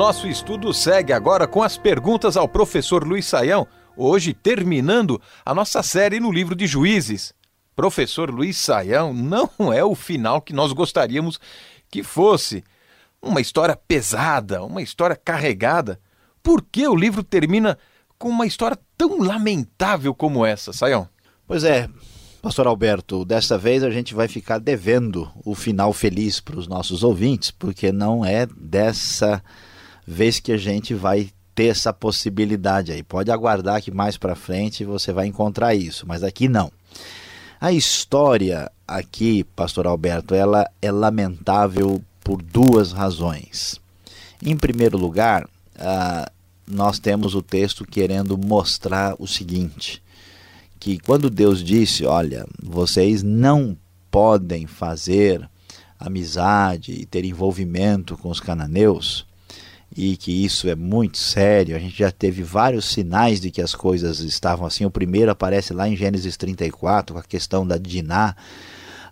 Nosso 0.01 0.27
estudo 0.27 0.73
segue 0.73 1.13
agora 1.13 1.47
com 1.47 1.63
as 1.63 1.77
perguntas 1.77 2.35
ao 2.35 2.49
professor 2.49 3.07
Luiz 3.07 3.27
Saião, 3.27 3.69
hoje 3.95 4.33
terminando 4.33 5.21
a 5.45 5.55
nossa 5.55 5.83
série 5.83 6.19
no 6.19 6.33
livro 6.33 6.55
de 6.55 6.67
Juízes. 6.67 7.35
Professor 7.77 8.31
Luiz 8.31 8.57
Saião, 8.57 9.13
não 9.13 9.51
é 9.71 9.85
o 9.85 9.95
final 9.95 10.41
que 10.41 10.55
nós 10.55 10.73
gostaríamos 10.73 11.39
que 11.91 12.03
fosse. 12.03 12.65
Uma 13.21 13.43
história 13.43 13.77
pesada, 13.77 14.65
uma 14.65 14.81
história 14.81 15.15
carregada. 15.15 16.01
Por 16.43 16.63
que 16.63 16.89
o 16.89 16.97
livro 16.97 17.23
termina 17.23 17.77
com 18.19 18.31
uma 18.31 18.47
história 18.47 18.79
tão 18.97 19.19
lamentável 19.19 20.15
como 20.15 20.47
essa, 20.47 20.73
Saião? 20.73 21.07
Pois 21.47 21.63
é, 21.63 21.91
Pastor 22.41 22.67
Alberto, 22.67 23.23
desta 23.23 23.59
vez 23.59 23.85
a 23.85 23.91
gente 23.91 24.15
vai 24.15 24.29
ficar 24.29 24.61
devendo 24.61 25.31
o 25.45 25.55
final 25.55 25.93
feliz 25.93 26.41
para 26.41 26.59
os 26.59 26.67
nossos 26.67 27.03
ouvintes, 27.03 27.51
porque 27.51 27.93
não 27.93 28.25
é 28.25 28.47
dessa 28.47 29.43
vez 30.11 30.41
que 30.41 30.51
a 30.51 30.57
gente 30.57 30.93
vai 30.93 31.31
ter 31.55 31.67
essa 31.67 31.93
possibilidade 31.93 32.91
aí. 32.91 33.03
Pode 33.03 33.31
aguardar 33.31 33.81
que 33.81 33.93
mais 33.93 34.17
para 34.17 34.35
frente 34.35 34.85
você 34.85 35.13
vai 35.13 35.27
encontrar 35.27 35.75
isso, 35.75 36.05
mas 36.07 36.25
aqui 36.25 36.49
não. 36.49 36.73
A 37.61 37.73
história 37.73 38.71
aqui, 38.89 39.45
Pastor 39.45 39.87
Alberto, 39.87 40.35
ela 40.35 40.69
é 40.83 40.91
lamentável 40.91 42.03
por 42.25 42.43
duas 42.43 42.91
razões. 42.91 43.81
Em 44.45 44.57
primeiro 44.57 44.99
lugar, 44.99 45.45
uh, 45.45 46.31
nós 46.67 46.99
temos 46.99 47.35
o 47.35 47.43
texto 47.43 47.85
querendo 47.85 48.37
mostrar 48.37 49.15
o 49.19 49.29
seguinte 49.29 50.03
que 50.81 50.99
quando 50.99 51.29
Deus 51.29 51.63
disse, 51.63 52.07
olha, 52.07 52.47
vocês 52.61 53.23
não 53.23 53.77
podem 54.11 54.67
fazer 54.67 55.49
amizade 55.99 56.93
e 56.93 57.05
ter 57.05 57.25
envolvimento 57.25 58.17
com 58.17 58.31
os 58.31 58.41
cananeus, 58.41 59.27
e 59.97 60.17
que 60.17 60.45
isso 60.45 60.69
é 60.69 60.75
muito 60.75 61.19
sério, 61.19 61.75
a 61.75 61.79
gente 61.79 61.99
já 61.99 62.11
teve 62.11 62.43
vários 62.43 62.85
sinais 62.85 63.41
de 63.41 63.51
que 63.51 63.61
as 63.61 63.75
coisas 63.75 64.21
estavam 64.21 64.67
assim. 64.67 64.85
O 64.85 64.91
primeiro 64.91 65.31
aparece 65.31 65.73
lá 65.73 65.89
em 65.89 65.97
Gênesis 65.97 66.37
34, 66.37 67.15
com 67.15 67.21
a 67.21 67.25
questão 67.25 67.67
da 67.67 67.77
Diná, 67.77 68.37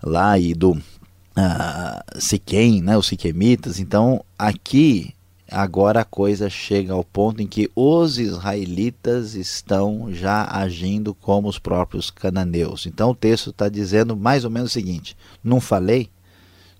lá 0.03 0.39
e 0.39 0.55
do 0.55 0.73
uh, 0.73 2.21
Siquém, 2.21 2.81
né, 2.81 2.97
os 2.97 3.07
Siquemitas. 3.07 3.81
Então, 3.81 4.25
aqui 4.39 5.15
agora 5.51 6.01
a 6.01 6.05
coisa 6.05 6.51
chega 6.51 6.93
ao 6.93 7.03
ponto 7.03 7.41
em 7.43 7.47
que 7.47 7.71
os 7.75 8.19
israelitas 8.19 9.35
estão 9.35 10.13
já 10.13 10.47
agindo 10.51 11.15
como 11.15 11.49
os 11.49 11.59
próprios 11.59 12.11
cananeus. 12.11 12.87
Então 12.87 13.11
o 13.11 13.15
texto 13.15 13.51
está 13.51 13.69
dizendo 13.69 14.17
mais 14.17 14.45
ou 14.45 14.51
menos 14.51 14.71
o 14.71 14.75
seguinte: 14.75 15.17
não 15.43 15.61
falei, 15.61 16.11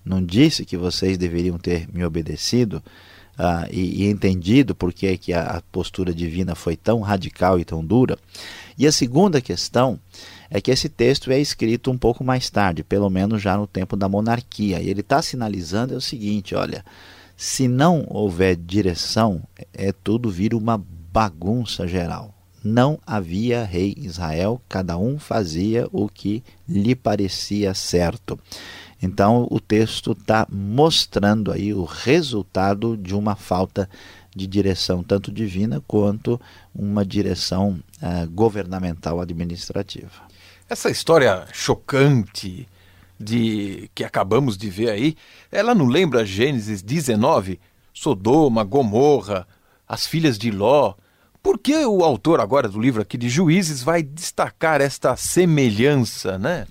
não 0.05 0.23
disse 0.23 0.65
que 0.65 0.77
vocês 0.77 1.17
deveriam 1.17 1.57
ter 1.57 1.87
me 1.91 2.05
obedecido 2.05 2.81
uh, 3.39 3.67
e, 3.71 4.03
e, 4.03 4.09
entendido 4.09 4.75
por 4.75 4.93
que, 4.93 5.17
que 5.17 5.33
a 5.33 5.63
postura 5.71 6.13
divina 6.13 6.53
foi 6.53 6.75
tão 6.75 6.99
radical 6.99 7.59
e 7.59 7.65
tão 7.65 7.83
dura. 7.83 8.17
E 8.77 8.85
a 8.85 8.91
segunda 8.91 9.39
questão 9.41 9.99
é 10.49 10.59
que 10.59 10.69
esse 10.69 10.89
texto 10.89 11.31
é 11.31 11.39
escrito 11.39 11.89
um 11.89 11.97
pouco 11.97 12.23
mais 12.23 12.49
tarde, 12.49 12.83
pelo 12.83 13.09
menos 13.09 13.41
já 13.41 13.57
no 13.57 13.65
tempo 13.65 13.95
da 13.95 14.09
monarquia. 14.09 14.81
E 14.81 14.89
ele 14.89 15.01
está 15.01 15.21
sinalizando 15.21 15.93
é 15.93 15.97
o 15.97 16.01
seguinte: 16.01 16.53
olha 16.53 16.83
se 17.39 17.69
não 17.69 18.05
houver 18.09 18.57
direção, 18.57 19.41
é 19.73 19.93
tudo 19.93 20.29
vira 20.29 20.57
uma 20.57 20.77
bagunça 20.77 21.87
geral. 21.87 22.35
Não 22.61 22.99
havia 23.07 23.63
rei 23.63 23.95
Israel, 23.97 24.61
cada 24.67 24.97
um 24.97 25.17
fazia 25.17 25.87
o 25.93 26.09
que 26.09 26.43
lhe 26.67 26.93
parecia 26.93 27.73
certo. 27.73 28.37
Então 29.01 29.47
o 29.49 29.59
texto 29.59 30.11
está 30.11 30.45
mostrando 30.49 31.51
aí 31.51 31.73
o 31.73 31.85
resultado 31.85 32.97
de 32.97 33.15
uma 33.15 33.35
falta 33.35 33.89
de 34.35 34.45
direção 34.45 35.03
tanto 35.03 35.31
divina 35.31 35.81
quanto 35.87 36.39
uma 36.73 37.05
direção 37.05 37.79
uh, 38.01 38.29
governamental 38.29 39.19
administrativa. 39.19 40.29
Essa 40.69 40.89
história 40.89 41.47
chocante, 41.51 42.67
de 43.19 43.89
que 43.93 44.03
acabamos 44.03 44.57
de 44.57 44.69
ver 44.69 44.89
aí, 44.89 45.15
ela 45.51 45.75
não 45.75 45.87
lembra 45.87 46.25
Gênesis 46.25 46.81
19? 46.81 47.59
Sodoma, 47.93 48.63
Gomorra, 48.63 49.45
as 49.87 50.07
filhas 50.07 50.37
de 50.37 50.51
Ló. 50.51 50.93
Por 51.43 51.57
que 51.57 51.75
o 51.85 52.03
autor 52.03 52.39
agora 52.39 52.69
do 52.69 52.79
livro 52.79 53.01
aqui 53.01 53.17
de 53.17 53.27
Juízes 53.27 53.83
vai 53.83 54.01
destacar 54.01 54.79
esta 54.79 55.15
semelhança, 55.17 56.37
né? 56.37 56.65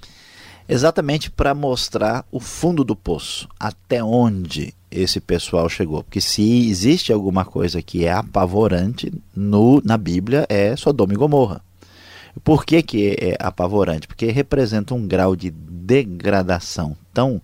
Exatamente 0.69 1.31
para 1.31 1.55
mostrar 1.55 2.27
o 2.31 2.39
fundo 2.39 2.85
do 2.85 2.95
poço, 2.95 3.49
até 3.59 4.05
onde 4.05 4.75
esse 4.91 5.19
pessoal 5.19 5.69
chegou. 5.69 6.03
Porque 6.05 6.21
se 6.21 6.69
existe 6.69 7.13
alguma 7.13 7.45
coisa 7.45 7.81
que 7.81 8.05
é 8.05 8.13
apavorante 8.13 9.13
no, 9.35 9.81
na 9.83 9.97
Bíblia, 9.97 10.47
é 10.49 10.77
Sodoma 10.77 11.15
e 11.15 11.17
Gomorra. 11.17 11.63
Por 12.45 12.65
que, 12.65 12.83
que 12.83 13.17
é 13.19 13.37
apavorante? 13.41 14.07
Porque 14.07 14.31
representa 14.31 14.95
um 14.95 15.07
grau 15.07 15.35
de 15.35 15.51
degradação 15.51 16.97
tão 17.13 17.41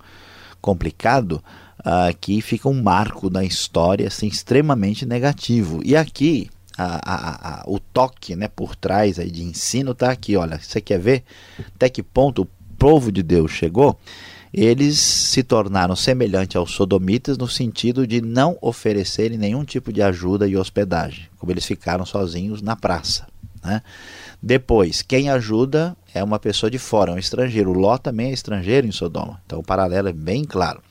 complicado 0.60 1.42
uh, 1.80 2.16
que 2.20 2.40
fica 2.40 2.68
um 2.68 2.82
marco 2.82 3.30
na 3.30 3.42
história 3.42 4.06
assim, 4.06 4.26
extremamente 4.26 5.06
negativo. 5.06 5.80
E 5.84 5.96
aqui 5.96 6.50
a, 6.76 7.00
a, 7.04 7.60
a, 7.60 7.64
o 7.66 7.78
toque 7.78 8.34
né, 8.34 8.48
por 8.48 8.74
trás 8.74 9.18
aí 9.18 9.30
de 9.30 9.42
ensino 9.42 9.92
está 9.92 10.10
aqui. 10.10 10.36
Olha, 10.36 10.58
você 10.58 10.80
quer 10.80 10.98
ver 10.98 11.24
até 11.74 11.88
que 11.88 12.02
ponto 12.02 12.42
o 12.42 12.48
povo 12.84 13.10
de 13.10 13.22
Deus 13.22 13.50
chegou? 13.50 13.98
Eles 14.52 14.98
se 14.98 15.42
tornaram 15.42 15.96
semelhantes 15.96 16.54
aos 16.54 16.72
sodomitas 16.72 17.38
no 17.38 17.48
sentido 17.48 18.06
de 18.06 18.20
não 18.20 18.58
oferecerem 18.60 19.38
nenhum 19.38 19.64
tipo 19.64 19.90
de 19.90 20.02
ajuda 20.02 20.46
e 20.46 20.54
hospedagem, 20.54 21.24
como 21.38 21.50
eles 21.50 21.64
ficaram 21.64 22.04
sozinhos 22.04 22.60
na 22.60 22.76
praça. 22.76 23.26
Né? 23.64 23.80
Depois, 24.42 25.00
quem 25.00 25.30
ajuda 25.30 25.96
é 26.12 26.22
uma 26.22 26.38
pessoa 26.38 26.70
de 26.70 26.78
fora, 26.78 27.12
um 27.12 27.16
estrangeiro. 27.16 27.70
O 27.70 27.72
Ló 27.72 27.96
também 27.96 28.28
é 28.28 28.32
estrangeiro 28.34 28.86
em 28.86 28.92
Sodoma. 28.92 29.40
Então 29.46 29.60
o 29.60 29.64
paralelo 29.64 30.08
é 30.08 30.12
bem 30.12 30.44
claro. 30.44 30.82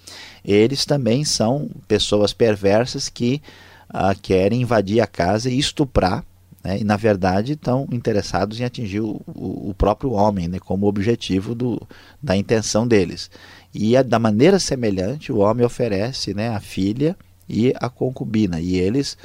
Eles 0.44 0.86
também 0.86 1.24
são 1.24 1.70
pessoas 1.88 2.34
perversas 2.34 3.08
que 3.08 3.40
ah, 3.88 4.16
querem 4.20 4.64
invadir 4.64 5.00
a 5.00 5.06
casa 5.06 5.48
e 5.48 5.60
estuprar. 5.60 6.26
Né? 6.64 6.80
E 6.80 6.84
na 6.84 6.96
verdade 6.96 7.54
estão 7.54 7.88
interessados 7.92 8.60
em 8.60 8.64
atingir 8.64 9.02
o, 9.02 9.22
o, 9.28 9.74
próprio 9.78 10.12
homem 10.12 10.48
né? 10.48 10.60
como 10.60 10.88
objetivo 10.88 11.54
do, 11.54 11.82
da 12.22 12.36
intenção 12.36 12.88
deles. 12.88 13.30
E 13.74 14.02
da 14.04 14.20
maneira 14.20 14.60
semelhante, 14.60 15.32
o 15.32 15.40
homem 15.40 15.66
oferece 15.66 16.34
né, 16.34 16.50
a 16.50 16.60
filha 16.60 17.18
e 17.50 17.74
a 17.80 17.90
concubina. 17.90 18.62
E 18.62 18.76
eles 18.76 19.18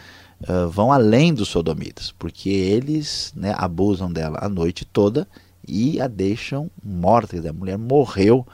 uh, 0.49 0.69
vão 0.69 0.91
além 0.91 1.35
dos 1.35 1.49
sodomitas, 1.49 2.13
porque 2.19 2.49
eles 2.49 3.33
né, 3.37 3.55
abusam 3.57 4.11
dela 4.11 4.39
a 4.41 4.49
noite 4.49 4.85
toda 4.85 5.29
e 5.67 6.01
a 6.01 6.09
deixam 6.09 6.71
morta. 6.83 7.37
A 7.49 7.53
mulher 7.53 7.77
morreu 7.77 8.47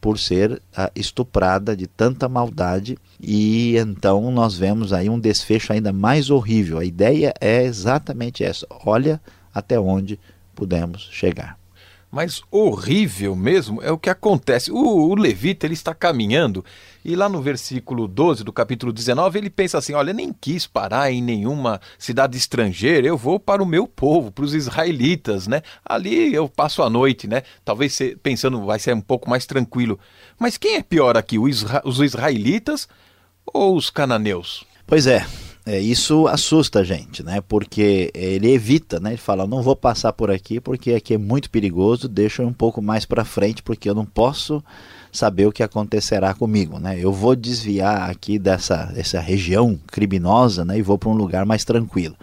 por 0.00 0.18
ser 0.18 0.62
estuprada 0.94 1.76
de 1.76 1.86
tanta 1.86 2.28
maldade 2.28 2.96
e 3.20 3.76
então 3.76 4.30
nós 4.30 4.56
vemos 4.56 4.92
aí 4.92 5.10
um 5.10 5.20
desfecho 5.20 5.72
ainda 5.72 5.92
mais 5.92 6.30
horrível. 6.30 6.78
A 6.78 6.84
ideia 6.84 7.34
é 7.40 7.62
exatamente 7.62 8.42
essa. 8.42 8.66
Olha 8.86 9.20
até 9.54 9.78
onde 9.78 10.18
pudemos 10.54 11.08
chegar. 11.12 11.59
Mas 12.10 12.42
horrível 12.50 13.36
mesmo 13.36 13.80
é 13.82 13.92
o 13.92 13.98
que 13.98 14.10
acontece. 14.10 14.72
O, 14.72 14.76
o, 14.76 15.14
levita 15.14 15.64
ele 15.64 15.74
está 15.74 15.94
caminhando 15.94 16.64
e 17.04 17.14
lá 17.14 17.28
no 17.28 17.40
versículo 17.40 18.08
12 18.08 18.42
do 18.42 18.52
capítulo 18.52 18.92
19 18.92 19.38
ele 19.38 19.48
pensa 19.48 19.78
assim: 19.78 19.94
Olha, 19.94 20.12
nem 20.12 20.32
quis 20.32 20.66
parar 20.66 21.12
em 21.12 21.22
nenhuma 21.22 21.80
cidade 21.98 22.36
estrangeira, 22.36 23.06
eu 23.06 23.16
vou 23.16 23.38
para 23.38 23.62
o 23.62 23.66
meu 23.66 23.86
povo, 23.86 24.32
para 24.32 24.44
os 24.44 24.54
israelitas, 24.54 25.46
né? 25.46 25.62
Ali 25.84 26.34
eu 26.34 26.48
passo 26.48 26.82
a 26.82 26.90
noite, 26.90 27.28
né? 27.28 27.42
Talvez 27.64 27.96
pensando 28.22 28.64
vai 28.64 28.80
ser 28.80 28.94
um 28.94 29.00
pouco 29.00 29.30
mais 29.30 29.46
tranquilo. 29.46 29.98
Mas 30.36 30.56
quem 30.56 30.76
é 30.76 30.82
pior 30.82 31.16
aqui, 31.16 31.38
os 31.38 32.00
israelitas 32.00 32.88
ou 33.46 33.76
os 33.76 33.88
cananeus? 33.88 34.64
Pois 34.84 35.06
é, 35.06 35.24
é, 35.70 35.78
isso 35.78 36.26
assusta 36.26 36.80
a 36.80 36.82
gente, 36.82 37.22
né? 37.22 37.40
Porque 37.40 38.10
ele 38.12 38.50
evita, 38.50 38.98
né? 38.98 39.10
Ele 39.10 39.18
fala, 39.18 39.46
não 39.46 39.62
vou 39.62 39.76
passar 39.76 40.12
por 40.12 40.28
aqui 40.28 40.60
porque 40.60 40.94
aqui 40.94 41.14
é 41.14 41.18
muito 41.18 41.48
perigoso, 41.48 42.08
deixa 42.08 42.44
um 42.44 42.52
pouco 42.52 42.82
mais 42.82 43.04
para 43.04 43.24
frente 43.24 43.62
porque 43.62 43.88
eu 43.88 43.94
não 43.94 44.04
posso 44.04 44.60
saber 45.12 45.46
o 45.46 45.52
que 45.52 45.62
acontecerá 45.62 46.34
comigo, 46.34 46.80
né? 46.80 46.98
Eu 46.98 47.12
vou 47.12 47.36
desviar 47.36 48.10
aqui 48.10 48.36
dessa, 48.36 48.86
dessa 48.86 49.20
região 49.20 49.78
criminosa, 49.86 50.64
né? 50.64 50.76
E 50.76 50.82
vou 50.82 50.98
para 50.98 51.08
um 51.08 51.14
lugar 51.14 51.46
mais 51.46 51.64
tranquilo. 51.64 52.16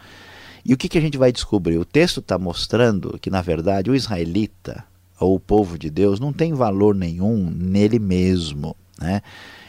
E 0.66 0.74
o 0.74 0.78
que, 0.78 0.90
que 0.90 0.98
a 0.98 1.02
gente 1.02 1.18
vai 1.18 1.32
descobrir? 1.32 1.78
O 1.78 1.86
texto 1.86 2.20
está 2.20 2.38
mostrando 2.38 3.18
que, 3.22 3.30
na 3.30 3.42
verdade, 3.42 3.90
o 3.90 3.96
israelita, 3.96 4.84
ou 5.18 5.36
o 5.36 5.40
povo 5.40 5.78
de 5.78 5.90
Deus, 5.90 6.20
não 6.20 6.34
tem 6.34 6.54
valor 6.54 6.94
nenhum 6.94 7.50
nele 7.50 7.98
mesmo, 7.98 8.76
né? 9.00 9.22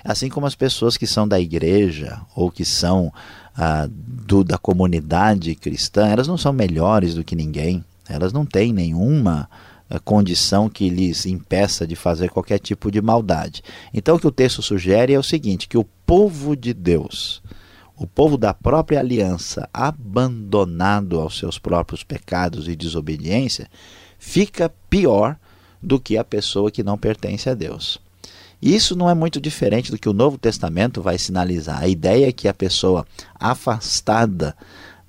Assim 0.05 0.29
como 0.29 0.47
as 0.47 0.55
pessoas 0.55 0.97
que 0.97 1.07
são 1.07 1.29
da 1.29 1.38
igreja 1.38 2.21
ou 2.35 2.51
que 2.51 2.64
são 2.64 3.12
ah, 3.61 3.88
do, 3.90 4.44
da 4.44 4.57
comunidade 4.57 5.53
cristã, 5.57 6.07
elas 6.07 6.29
não 6.29 6.38
são 6.38 6.53
melhores 6.53 7.14
do 7.14 7.25
que 7.25 7.35
ninguém, 7.35 7.85
elas 8.09 8.33
não 8.33 8.47
têm 8.47 8.73
nenhuma 8.73 9.51
ah, 9.90 9.99
condição 9.99 10.68
que 10.68 10.88
lhes 10.88 11.27
impeça 11.27 11.85
de 11.85 11.97
fazer 11.97 12.31
qualquer 12.31 12.61
tipo 12.61 12.88
de 12.88 13.03
maldade. 13.03 13.64
Então 13.92 14.14
o 14.14 14.21
que 14.21 14.29
o 14.29 14.33
texto 14.33 14.62
sugere 14.62 15.12
é 15.12 15.18
o 15.18 15.25
seguinte, 15.25 15.66
que 15.66 15.77
o 15.77 15.83
povo 16.07 16.55
de 16.55 16.73
Deus, 16.73 17.42
o 17.97 18.07
povo 18.07 18.38
da 18.38 18.55
própria 18.55 19.01
aliança, 19.01 19.68
abandonado 19.75 21.18
aos 21.18 21.37
seus 21.37 21.59
próprios 21.59 22.05
pecados 22.05 22.68
e 22.68 22.77
desobediência, 22.77 23.68
fica 24.21 24.73
pior 24.88 25.37
do 25.83 25.99
que 25.99 26.16
a 26.16 26.23
pessoa 26.23 26.71
que 26.71 26.85
não 26.85 26.97
pertence 26.97 27.51
a 27.51 27.55
Deus. 27.55 28.01
Isso 28.61 28.97
não 28.97 29.09
é 29.09 29.14
muito 29.14 29.40
diferente 29.40 29.90
do 29.90 29.99
que 29.99 30.09
o 30.09 30.12
Novo 30.12 30.37
Testamento 30.37 31.01
vai 31.01 31.16
sinalizar. 31.16 31.83
A 31.83 31.88
ideia 31.88 32.29
é 32.29 32.33
que 32.33 32.49
a 32.49 32.55
pessoa 32.55 33.07
afastada 33.38 34.57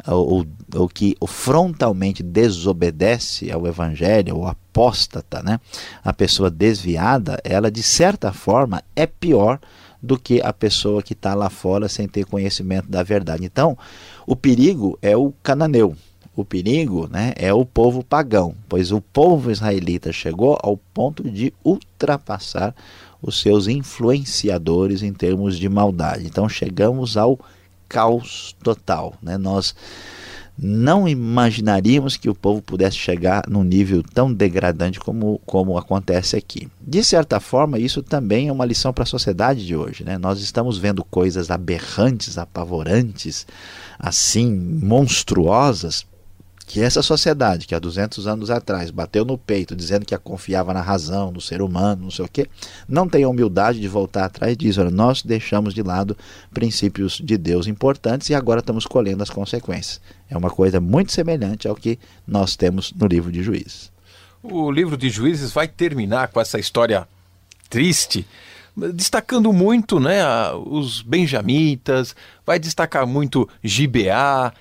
ou, 0.07 0.45
ou 0.73 0.87
que 0.87 1.17
frontalmente 1.27 2.23
desobedece 2.23 3.51
ao 3.51 3.67
Evangelho, 3.67 4.37
ou 4.37 4.47
apóstata, 4.47 5.41
né? 5.43 5.59
a 6.03 6.13
pessoa 6.13 6.49
desviada, 6.49 7.39
ela 7.43 7.69
de 7.69 7.83
certa 7.83 8.31
forma 8.31 8.81
é 8.95 9.05
pior 9.05 9.59
do 10.01 10.17
que 10.17 10.41
a 10.41 10.53
pessoa 10.53 11.03
que 11.03 11.13
está 11.13 11.33
lá 11.33 11.49
fora 11.49 11.89
sem 11.89 12.07
ter 12.07 12.25
conhecimento 12.25 12.89
da 12.89 13.03
verdade. 13.03 13.43
Então, 13.43 13.77
o 14.25 14.35
perigo 14.35 14.97
é 15.01 15.17
o 15.17 15.33
cananeu. 15.43 15.95
O 16.35 16.45
perigo 16.45 17.09
né, 17.11 17.33
é 17.35 17.53
o 17.53 17.65
povo 17.65 18.01
pagão, 18.01 18.55
pois 18.69 18.93
o 18.93 19.01
povo 19.01 19.51
israelita 19.51 20.13
chegou 20.13 20.57
ao 20.63 20.77
ponto 20.77 21.29
de 21.29 21.53
ultrapassar 21.65 22.73
os 23.21 23.39
seus 23.39 23.67
influenciadores 23.67 25.03
em 25.03 25.13
termos 25.13 25.57
de 25.57 25.67
maldade. 25.67 26.25
Então 26.25 26.47
chegamos 26.47 27.17
ao 27.17 27.39
caos 27.87 28.55
total. 28.63 29.15
Né? 29.21 29.37
Nós 29.37 29.75
não 30.61 31.07
imaginaríamos 31.07 32.17
que 32.17 32.29
o 32.29 32.35
povo 32.35 32.61
pudesse 32.61 32.97
chegar 32.97 33.43
num 33.47 33.63
nível 33.63 34.03
tão 34.03 34.33
degradante 34.33 34.99
como, 34.99 35.39
como 35.45 35.77
acontece 35.77 36.35
aqui. 36.35 36.67
De 36.81 37.01
certa 37.01 37.39
forma, 37.39 37.79
isso 37.79 38.03
também 38.03 38.49
é 38.49 38.51
uma 38.51 38.65
lição 38.65 38.91
para 38.91 39.03
a 39.03 39.07
sociedade 39.07 39.65
de 39.65 39.75
hoje. 39.75 40.03
Né? 40.03 40.17
Nós 40.17 40.41
estamos 40.41 40.77
vendo 40.77 41.03
coisas 41.03 41.49
aberrantes, 41.49 42.37
apavorantes, 42.37 43.47
assim, 43.97 44.53
monstruosas, 44.53 46.05
que 46.69 46.79
essa 46.79 47.01
sociedade 47.01 47.65
que 47.65 47.73
há 47.73 47.79
200 47.79 48.27
anos 48.27 48.51
atrás 48.51 48.91
bateu 48.91 49.25
no 49.25 49.39
peito 49.39 49.75
dizendo 49.75 50.05
que 50.05 50.13
a 50.13 50.19
confiava 50.19 50.71
na 50.71 50.81
razão, 50.81 51.31
no 51.31 51.41
ser 51.41 51.63
humano, 51.63 52.03
não 52.03 52.11
sei 52.11 52.25
o 52.25 52.27
quê, 52.27 52.47
não 52.87 53.09
tem 53.09 53.23
a 53.23 53.27
humildade 53.27 53.79
de 53.79 53.87
voltar 53.87 54.25
atrás 54.25 54.55
olha, 54.77 54.91
nós 54.91 55.23
deixamos 55.23 55.73
de 55.73 55.81
lado 55.81 56.15
princípios 56.53 57.13
de 57.13 57.39
Deus 57.39 57.65
importantes 57.65 58.29
e 58.29 58.35
agora 58.35 58.59
estamos 58.59 58.85
colhendo 58.85 59.23
as 59.23 59.31
consequências. 59.31 59.99
É 60.29 60.37
uma 60.37 60.51
coisa 60.51 60.79
muito 60.79 61.11
semelhante 61.11 61.67
ao 61.67 61.75
que 61.75 61.97
nós 62.27 62.55
temos 62.55 62.93
no 62.93 63.07
livro 63.07 63.31
de 63.31 63.41
Juízes. 63.41 63.91
O 64.43 64.69
livro 64.69 64.95
de 64.95 65.09
Juízes 65.09 65.51
vai 65.51 65.67
terminar 65.67 66.27
com 66.27 66.39
essa 66.39 66.59
história 66.59 67.07
triste, 67.67 68.27
destacando 68.93 69.51
muito 69.51 69.99
né, 69.99 70.23
os 70.67 71.01
benjamitas, 71.01 72.15
vai 72.45 72.59
destacar 72.59 73.07
muito 73.07 73.49
Gibeá, 73.63 74.53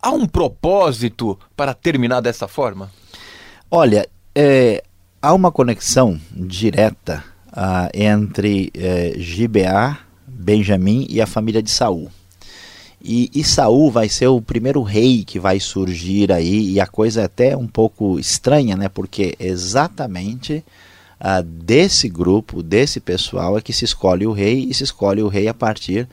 Há 0.00 0.10
um 0.10 0.26
propósito 0.26 1.38
para 1.56 1.74
terminar 1.74 2.20
dessa 2.20 2.48
forma? 2.48 2.90
Olha, 3.70 4.08
é, 4.34 4.82
há 5.20 5.34
uma 5.34 5.52
conexão 5.52 6.18
direta 6.30 7.22
uh, 7.48 7.90
entre 7.92 8.70
é, 8.74 9.14
Gibeá, 9.18 9.98
Benjamim 10.26 11.06
e 11.10 11.20
a 11.20 11.26
família 11.26 11.62
de 11.62 11.70
Saul. 11.70 12.10
E, 13.02 13.30
e 13.34 13.44
Saul 13.44 13.90
vai 13.90 14.08
ser 14.08 14.26
o 14.26 14.40
primeiro 14.40 14.82
rei 14.82 15.24
que 15.24 15.38
vai 15.38 15.60
surgir 15.60 16.32
aí, 16.32 16.70
e 16.70 16.80
a 16.80 16.86
coisa 16.86 17.20
é 17.20 17.24
até 17.24 17.56
um 17.56 17.66
pouco 17.66 18.18
estranha, 18.18 18.76
né? 18.76 18.88
Porque 18.88 19.36
exatamente 19.38 20.64
uh, 21.20 21.42
desse 21.42 22.08
grupo, 22.08 22.62
desse 22.62 23.00
pessoal, 23.00 23.56
é 23.56 23.60
que 23.60 23.72
se 23.72 23.84
escolhe 23.84 24.26
o 24.26 24.32
rei, 24.32 24.66
e 24.68 24.74
se 24.74 24.82
escolhe 24.82 25.22
o 25.22 25.28
rei 25.28 25.46
a 25.46 25.54
partir 25.54 26.08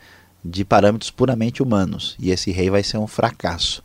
de 0.46 0.64
parâmetros 0.64 1.10
puramente 1.10 1.64
humanos. 1.64 2.16
E 2.20 2.30
esse 2.30 2.52
rei 2.52 2.70
vai 2.70 2.84
ser 2.84 2.98
um 2.98 3.08
fracasso, 3.08 3.84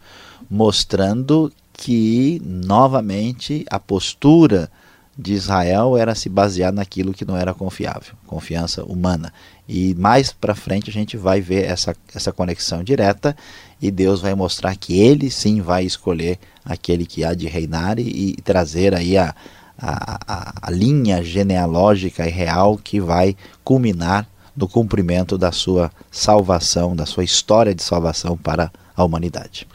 mostrando 0.50 1.50
que, 1.72 2.40
novamente, 2.44 3.64
a 3.70 3.80
postura 3.80 4.70
de 5.16 5.32
Israel 5.32 5.96
era 5.96 6.14
se 6.14 6.28
basear 6.28 6.72
naquilo 6.72 7.12
que 7.12 7.24
não 7.24 7.36
era 7.36 7.52
confiável, 7.52 8.14
confiança 8.26 8.84
humana. 8.84 9.32
E 9.68 9.94
mais 9.94 10.32
para 10.32 10.54
frente 10.54 10.88
a 10.88 10.92
gente 10.92 11.16
vai 11.16 11.40
ver 11.40 11.64
essa, 11.64 11.94
essa 12.14 12.32
conexão 12.32 12.82
direta 12.82 13.36
e 13.80 13.90
Deus 13.90 14.20
vai 14.20 14.34
mostrar 14.34 14.74
que 14.76 14.98
ele 14.98 15.30
sim 15.30 15.60
vai 15.60 15.84
escolher 15.84 16.38
aquele 16.64 17.04
que 17.04 17.22
há 17.22 17.34
de 17.34 17.46
reinar 17.46 17.98
e, 17.98 18.34
e 18.38 18.42
trazer 18.42 18.94
aí 18.94 19.16
a, 19.16 19.34
a, 19.78 20.18
a, 20.26 20.52
a 20.62 20.70
linha 20.70 21.22
genealógica 21.22 22.26
e 22.26 22.30
real 22.30 22.78
que 22.78 23.00
vai 23.00 23.36
culminar 23.62 24.26
no 24.60 24.68
cumprimento 24.68 25.38
da 25.38 25.50
sua 25.50 25.90
salvação, 26.10 26.94
da 26.94 27.06
sua 27.06 27.24
história 27.24 27.74
de 27.74 27.82
salvação 27.82 28.36
para 28.36 28.70
a 28.94 29.02
humanidade. 29.02 29.66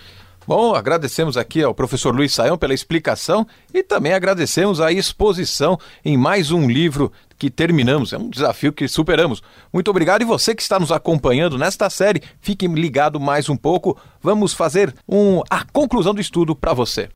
Bom, 0.47 0.75
agradecemos 0.75 1.37
aqui 1.37 1.63
ao 1.63 1.73
professor 1.73 2.15
Luiz 2.15 2.31
Saião 2.31 2.55
pela 2.55 2.75
explicação 2.75 3.47
e 3.73 3.81
também 3.81 4.13
agradecemos 4.13 4.79
a 4.79 4.91
exposição 4.91 5.75
em 6.03 6.15
mais 6.15 6.51
um 6.51 6.69
livro 6.69 7.11
que 7.35 7.49
terminamos. 7.49 8.13
É 8.13 8.17
um 8.17 8.29
desafio 8.29 8.71
que 8.71 8.87
superamos. 8.87 9.41
Muito 9.73 9.89
obrigado 9.89 10.21
e 10.21 10.25
você 10.25 10.53
que 10.53 10.61
está 10.61 10.79
nos 10.79 10.91
acompanhando 10.91 11.57
nesta 11.57 11.89
série, 11.89 12.21
fique 12.39 12.67
ligado 12.67 13.19
mais 13.19 13.49
um 13.49 13.57
pouco. 13.57 13.97
Vamos 14.21 14.53
fazer 14.53 14.93
um, 15.09 15.41
a 15.49 15.65
conclusão 15.65 16.13
do 16.13 16.21
estudo 16.21 16.55
para 16.55 16.73
você. 16.73 17.09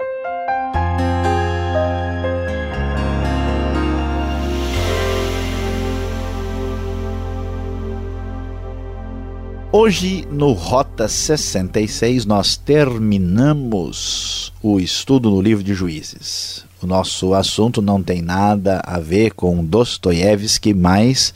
Hoje, 9.72 10.28
no 10.32 10.52
Rota 10.54 11.08
66, 11.08 12.26
nós 12.26 12.58
terminamos 12.58 14.52
o 14.64 14.80
estudo 14.80 15.30
no 15.30 15.40
livro 15.40 15.64
de 15.64 15.76
Juízes. 15.76 16.66
O 16.82 16.88
nosso 16.88 17.36
assunto 17.36 17.80
não 17.80 18.02
tem 18.02 18.20
nada 18.20 18.82
a 18.84 19.00
ver 19.00 19.32
com 19.34 19.64
Dostoiévski, 19.64 20.74
mas 20.74 21.36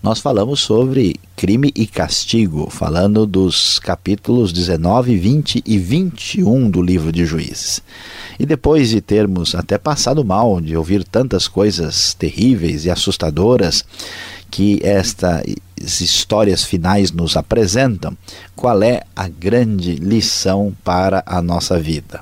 nós 0.00 0.20
falamos 0.20 0.60
sobre 0.60 1.16
crime 1.34 1.72
e 1.74 1.84
castigo, 1.84 2.70
falando 2.70 3.26
dos 3.26 3.80
capítulos 3.80 4.52
19, 4.52 5.16
20 5.16 5.64
e 5.66 5.76
21 5.76 6.70
do 6.70 6.80
livro 6.80 7.10
de 7.10 7.26
Juízes. 7.26 7.82
E 8.38 8.46
depois 8.46 8.90
de 8.90 9.00
termos 9.00 9.56
até 9.56 9.76
passado 9.76 10.24
mal, 10.24 10.60
de 10.60 10.76
ouvir 10.76 11.02
tantas 11.02 11.48
coisas 11.48 12.14
terríveis 12.14 12.84
e 12.84 12.90
assustadoras 12.90 13.84
que 14.52 14.80
estas 15.82 16.00
histórias 16.00 16.64
finais 16.64 17.10
nos 17.10 17.36
apresentam, 17.36 18.16
qual 18.54 18.82
é 18.82 19.02
a 19.14 19.28
grande 19.28 19.96
lição 19.96 20.72
para 20.84 21.22
a 21.26 21.42
nossa 21.42 21.78
vida? 21.78 22.20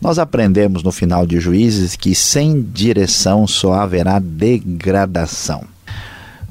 Nós 0.00 0.18
aprendemos 0.18 0.82
no 0.82 0.92
final 0.92 1.26
de 1.26 1.38
Juízes 1.38 1.96
que 1.96 2.14
sem 2.14 2.62
direção 2.62 3.46
só 3.46 3.74
haverá 3.74 4.18
degradação. 4.18 5.64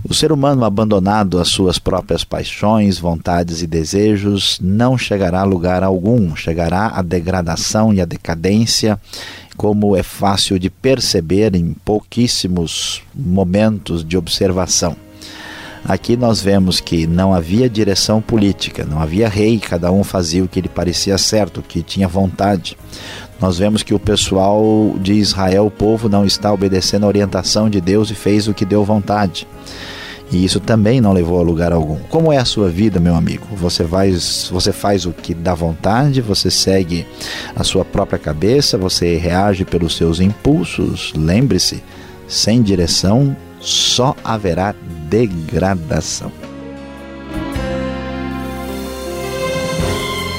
O 0.08 0.14
ser 0.14 0.32
humano 0.32 0.64
abandonado 0.64 1.40
às 1.40 1.48
suas 1.48 1.80
próprias 1.80 2.24
paixões, 2.24 3.00
vontades 3.00 3.64
e 3.64 3.68
desejos 3.68 4.60
não 4.62 4.98
chegará 4.98 5.42
a 5.42 5.46
lugar 5.46 5.84
algum, 5.84 6.36
chegará 6.36 6.88
à 6.88 7.02
degradação 7.02 7.92
e 7.92 8.00
à 8.00 8.06
decadência, 8.06 9.00
como 9.58 9.96
é 9.96 10.04
fácil 10.04 10.60
de 10.60 10.70
perceber 10.70 11.56
em 11.56 11.74
pouquíssimos 11.74 13.02
momentos 13.16 14.04
de 14.04 14.16
observação. 14.16 15.05
Aqui 15.88 16.18
nós 16.18 16.42
vemos 16.42 16.80
que 16.80 17.06
não 17.06 17.32
havia 17.32 17.70
direção 17.70 18.20
política, 18.20 18.84
não 18.84 19.00
havia 19.00 19.30
rei, 19.30 19.60
cada 19.60 19.92
um 19.92 20.04
fazia 20.04 20.44
o 20.44 20.48
que 20.48 20.60
lhe 20.60 20.68
parecia 20.68 21.16
certo, 21.16 21.60
o 21.60 21.64
que 21.64 21.84
tinha 21.84 22.08
vontade. 22.08 22.76
Nós 23.40 23.60
vemos 23.60 23.84
que 23.84 23.94
o 23.94 24.00
pessoal 24.00 24.96
de 25.00 25.14
Israel, 25.14 25.68
o 25.68 25.72
povo, 25.72 26.10
não 26.10 26.26
está 26.26 26.52
obedecendo 26.52 27.04
a 27.04 27.08
orientação 27.08 27.70
de 27.70 27.80
Deus 27.80 28.10
e 28.10 28.16
fez 28.16 28.48
o 28.48 28.54
que 28.54 28.66
deu 28.66 28.84
vontade. 28.84 29.48
E 30.32 30.44
isso 30.44 30.60
também 30.60 31.00
não 31.00 31.14
levou 31.14 31.40
a 31.40 31.44
lugar 31.44 31.72
algum. 31.72 32.00
Como 32.10 32.34
é 32.34 32.38
a 32.38 32.46
sua 32.46 32.68
vida, 32.68 33.00
meu 33.00 33.14
amigo? 33.14 33.46
Você 33.56 33.86
você 34.52 34.72
faz 34.72 35.06
o 35.06 35.12
que 35.12 35.36
dá 35.36 35.54
vontade, 35.54 36.20
você 36.20 36.50
segue 36.50 37.06
a 37.56 37.64
sua 37.64 37.86
própria 37.86 38.18
cabeça, 38.18 38.76
você 38.78 39.18
reage 39.18 39.64
pelos 39.64 39.96
seus 39.96 40.20
impulsos. 40.20 41.14
Lembre-se, 41.16 41.84
sem 42.28 42.62
direção 42.62 43.36
só 43.60 44.16
haverá 44.24 44.76
degradação. 45.10 46.32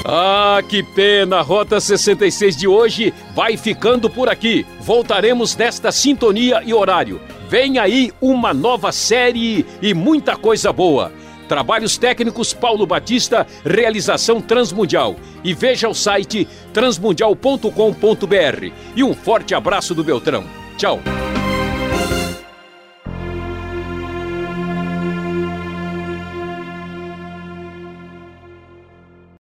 Ah, 0.09 0.61
que 0.69 0.81
pena! 0.81 1.39
A 1.39 1.41
Rota 1.41 1.81
66 1.81 2.55
de 2.55 2.65
hoje 2.65 3.13
vai 3.35 3.57
ficando 3.57 4.09
por 4.09 4.29
aqui. 4.29 4.65
Voltaremos 4.79 5.57
nesta 5.57 5.91
sintonia 5.91 6.63
e 6.65 6.73
horário. 6.73 7.19
Vem 7.49 7.77
aí 7.77 8.13
uma 8.21 8.53
nova 8.53 8.93
série 8.93 9.65
e 9.81 9.93
muita 9.93 10.37
coisa 10.37 10.71
boa. 10.71 11.11
Trabalhos 11.49 11.97
técnicos 11.97 12.53
Paulo 12.53 12.87
Batista, 12.87 13.45
realização 13.65 14.39
Transmundial. 14.39 15.17
E 15.43 15.53
veja 15.53 15.89
o 15.89 15.93
site 15.93 16.47
transmundial.com.br. 16.73 18.71
E 18.95 19.03
um 19.03 19.13
forte 19.13 19.53
abraço 19.53 19.93
do 19.93 20.05
Beltrão. 20.05 20.45
Tchau. 20.77 21.01